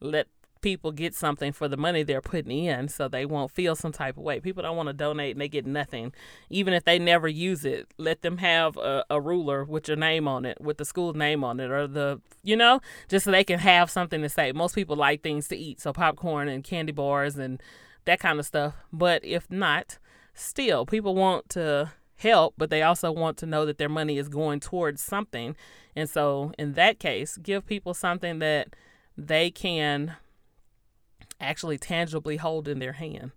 let 0.00 0.26
people 0.64 0.92
get 0.92 1.14
something 1.14 1.52
for 1.52 1.68
the 1.68 1.76
money 1.76 2.02
they're 2.02 2.22
putting 2.22 2.64
in 2.64 2.88
so 2.88 3.06
they 3.06 3.26
won't 3.26 3.50
feel 3.50 3.76
some 3.76 3.92
type 3.92 4.16
of 4.16 4.22
way. 4.22 4.40
People 4.40 4.62
don't 4.62 4.78
want 4.78 4.88
to 4.88 4.94
donate 4.94 5.32
and 5.32 5.40
they 5.42 5.48
get 5.48 5.66
nothing. 5.66 6.10
Even 6.48 6.72
if 6.72 6.84
they 6.84 6.98
never 6.98 7.28
use 7.28 7.66
it, 7.66 7.86
let 7.98 8.22
them 8.22 8.38
have 8.38 8.78
a, 8.78 9.04
a 9.10 9.20
ruler 9.20 9.62
with 9.62 9.88
your 9.88 9.98
name 9.98 10.26
on 10.26 10.46
it, 10.46 10.58
with 10.58 10.78
the 10.78 10.86
school 10.86 11.12
name 11.12 11.44
on 11.44 11.60
it, 11.60 11.70
or 11.70 11.86
the, 11.86 12.18
you 12.42 12.56
know, 12.56 12.80
just 13.10 13.26
so 13.26 13.30
they 13.30 13.44
can 13.44 13.58
have 13.58 13.90
something 13.90 14.22
to 14.22 14.28
say. 14.30 14.52
Most 14.52 14.74
people 14.74 14.96
like 14.96 15.22
things 15.22 15.48
to 15.48 15.56
eat, 15.56 15.82
so 15.82 15.92
popcorn 15.92 16.48
and 16.48 16.64
candy 16.64 16.92
bars 16.92 17.36
and 17.36 17.62
that 18.06 18.18
kind 18.18 18.40
of 18.40 18.46
stuff. 18.46 18.74
But 18.90 19.22
if 19.22 19.50
not, 19.50 19.98
still, 20.32 20.86
people 20.86 21.14
want 21.14 21.50
to 21.50 21.92
help, 22.16 22.54
but 22.56 22.70
they 22.70 22.80
also 22.80 23.12
want 23.12 23.36
to 23.36 23.46
know 23.46 23.66
that 23.66 23.76
their 23.76 23.90
money 23.90 24.16
is 24.16 24.30
going 24.30 24.60
towards 24.60 25.02
something. 25.02 25.56
And 25.94 26.08
so, 26.08 26.52
in 26.58 26.72
that 26.72 26.98
case, 26.98 27.36
give 27.36 27.66
people 27.66 27.92
something 27.92 28.38
that 28.38 28.68
they 29.14 29.50
can 29.50 30.16
actually 31.40 31.78
tangibly 31.78 32.36
hold 32.36 32.68
in 32.68 32.78
their 32.78 32.92
hand. 32.92 33.32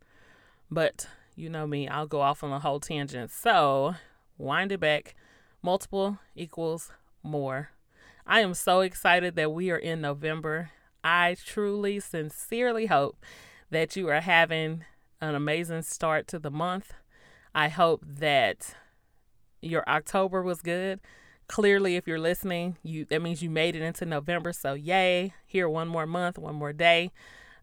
But 0.70 1.08
you 1.36 1.50
know 1.50 1.68
me, 1.68 1.88
I'll 1.88 2.08
go 2.08 2.22
off 2.22 2.44
on 2.44 2.52
a 2.52 2.60
whole 2.60 2.80
tangent. 2.80 3.32
So, 3.32 3.96
wind 4.38 4.72
it 4.72 4.80
back. 4.80 5.16
Multiple 5.62 6.20
equals 6.36 6.92
more. 7.24 7.70
I 8.26 8.42
am 8.42 8.54
so 8.54 8.82
excited 8.82 9.36
that 9.36 9.52
we 9.52 9.72
are 9.72 9.78
in 9.78 10.02
November. 10.02 10.72
I 11.04 11.38
truly, 11.46 12.00
sincerely 12.00 12.88
hope 12.88 13.18
that 13.70 13.96
you 13.96 14.10
are 14.10 14.22
having 14.22 14.84
an 15.22 15.36
amazing 15.36 15.84
start 15.84 16.28
to 16.28 16.40
the 16.40 16.52
month. 16.52 16.94
I 17.56 17.70
hope 17.70 18.04
that 18.06 18.76
your 19.62 19.84
October 19.88 20.44
was 20.44 20.62
good. 20.62 21.00
Clearly, 21.48 21.96
if 21.96 22.08
you're 22.08 22.20
listening, 22.20 22.78
you 22.84 23.06
that 23.06 23.22
means 23.22 23.42
you 23.42 23.50
made 23.50 23.76
it 23.76 23.82
into 23.82 24.06
November. 24.06 24.52
So 24.52 24.74
yay! 24.74 25.34
Here 25.46 25.70
one 25.70 25.88
more 25.88 26.06
month, 26.06 26.38
one 26.38 26.56
more 26.56 26.74
day. 26.74 27.12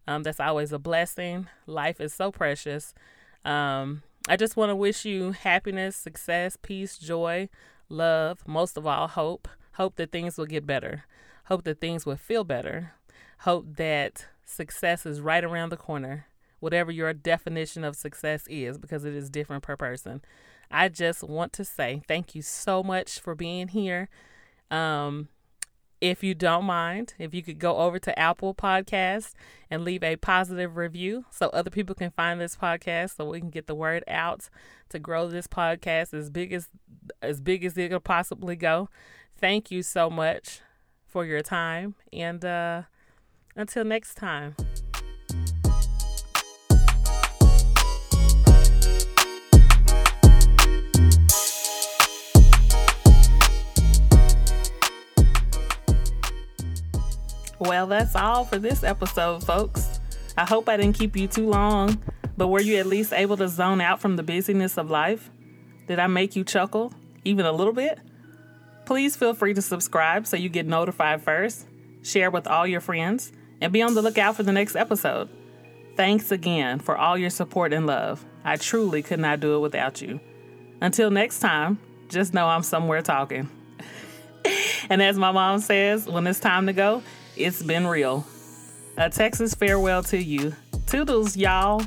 Um, 0.07 0.23
that's 0.23 0.39
always 0.39 0.71
a 0.71 0.79
blessing. 0.79 1.47
Life 1.65 1.99
is 1.99 2.13
so 2.13 2.31
precious. 2.31 2.93
Um, 3.43 4.03
I 4.27 4.35
just 4.37 4.55
want 4.55 4.69
to 4.69 4.75
wish 4.75 5.05
you 5.05 5.31
happiness, 5.31 5.95
success, 5.95 6.57
peace, 6.61 6.97
joy, 6.97 7.49
love, 7.89 8.39
most 8.47 8.77
of 8.77 8.85
all, 8.87 9.07
hope. 9.07 9.47
Hope 9.73 9.95
that 9.97 10.11
things 10.11 10.37
will 10.37 10.45
get 10.45 10.65
better. 10.65 11.05
Hope 11.45 11.63
that 11.65 11.81
things 11.81 12.05
will 12.05 12.15
feel 12.17 12.43
better. 12.43 12.93
Hope 13.39 13.75
that 13.77 14.25
success 14.43 15.05
is 15.05 15.21
right 15.21 15.43
around 15.43 15.69
the 15.69 15.77
corner. 15.77 16.27
whatever 16.59 16.91
your 16.91 17.13
definition 17.13 17.83
of 17.83 17.95
success 17.95 18.45
is, 18.49 18.77
because 18.79 19.05
it 19.05 19.13
is 19.13 19.29
different 19.29 19.63
per 19.63 19.77
person. 19.77 20.21
I 20.71 20.89
just 20.89 21.23
want 21.23 21.53
to 21.53 21.63
say 21.63 22.01
thank 22.07 22.33
you 22.33 22.41
so 22.41 22.81
much 22.81 23.19
for 23.19 23.35
being 23.35 23.67
here. 23.67 24.09
Um, 24.71 25.29
if 26.09 26.23
you 26.23 26.35
don't 26.35 26.65
mind, 26.65 27.15
if 27.17 27.33
you 27.33 27.41
could 27.41 27.57
go 27.57 27.77
over 27.77 27.97
to 27.97 28.17
Apple 28.17 28.53
Podcasts 28.53 29.33
and 29.71 29.83
leave 29.83 30.03
a 30.03 30.15
positive 30.17 30.77
review 30.77 31.25
so 31.31 31.47
other 31.49 31.71
people 31.71 31.95
can 31.95 32.11
find 32.11 32.39
this 32.39 32.55
podcast 32.55 33.17
so 33.17 33.25
we 33.25 33.39
can 33.39 33.49
get 33.49 33.65
the 33.65 33.73
word 33.73 34.03
out 34.07 34.49
to 34.89 34.99
grow 34.99 35.27
this 35.27 35.47
podcast 35.47 36.13
as 36.13 36.29
big 36.29 36.53
as 36.53 36.69
as 37.23 37.41
big 37.41 37.65
as 37.65 37.75
it 37.75 37.89
could 37.89 38.03
possibly 38.03 38.55
go. 38.55 38.87
Thank 39.35 39.71
you 39.71 39.81
so 39.81 40.11
much 40.11 40.61
for 41.07 41.25
your 41.25 41.41
time 41.41 41.95
and 42.13 42.45
uh 42.45 42.83
until 43.55 43.83
next 43.83 44.13
time. 44.13 44.55
Well, 57.59 57.87
that's 57.87 58.15
all 58.15 58.43
for 58.43 58.57
this 58.57 58.83
episode, 58.83 59.43
folks. 59.43 59.99
I 60.37 60.43
hope 60.43 60.67
I 60.67 60.75
didn't 60.75 60.97
keep 60.97 61.15
you 61.15 61.27
too 61.27 61.47
long, 61.47 62.01
but 62.35 62.47
were 62.49 62.59
you 62.59 62.75
at 62.77 62.85
least 62.85 63.13
able 63.13 63.37
to 63.37 63.47
zone 63.47 63.79
out 63.79 64.01
from 64.01 64.17
the 64.17 64.23
busyness 64.23 64.77
of 64.77 64.89
life? 64.89 65.29
Did 65.87 65.99
I 65.99 66.07
make 66.07 66.35
you 66.35 66.43
chuckle, 66.43 66.93
even 67.23 67.45
a 67.45 67.53
little 67.53 67.71
bit? 67.71 67.99
Please 68.85 69.15
feel 69.15 69.33
free 69.33 69.53
to 69.53 69.61
subscribe 69.61 70.27
so 70.27 70.35
you 70.35 70.49
get 70.49 70.67
notified 70.67 71.21
first, 71.21 71.65
share 72.03 72.29
with 72.29 72.45
all 72.45 72.67
your 72.67 72.81
friends, 72.81 73.31
and 73.61 73.71
be 73.71 73.81
on 73.81 73.93
the 73.93 74.01
lookout 74.01 74.35
for 74.35 74.43
the 74.43 74.51
next 74.51 74.75
episode. 74.75 75.29
Thanks 75.95 76.31
again 76.31 76.79
for 76.79 76.97
all 76.97 77.17
your 77.17 77.29
support 77.29 77.71
and 77.71 77.87
love. 77.87 78.25
I 78.43 78.57
truly 78.57 79.01
could 79.01 79.19
not 79.19 79.39
do 79.39 79.55
it 79.55 79.59
without 79.59 80.01
you. 80.01 80.19
Until 80.81 81.09
next 81.09 81.39
time, 81.39 81.79
just 82.09 82.33
know 82.33 82.47
I'm 82.47 82.63
somewhere 82.63 83.01
talking. 83.01 83.49
and 84.89 85.01
as 85.01 85.17
my 85.17 85.31
mom 85.31 85.61
says, 85.61 86.05
when 86.05 86.27
it's 86.27 86.41
time 86.41 86.65
to 86.67 86.73
go, 86.73 87.01
it's 87.37 87.61
been 87.61 87.87
real. 87.87 88.25
A 88.97 89.09
Texas 89.09 89.53
farewell 89.53 90.03
to 90.03 90.17
you. 90.21 90.53
Toodles, 90.87 91.35
y'all. 91.35 91.81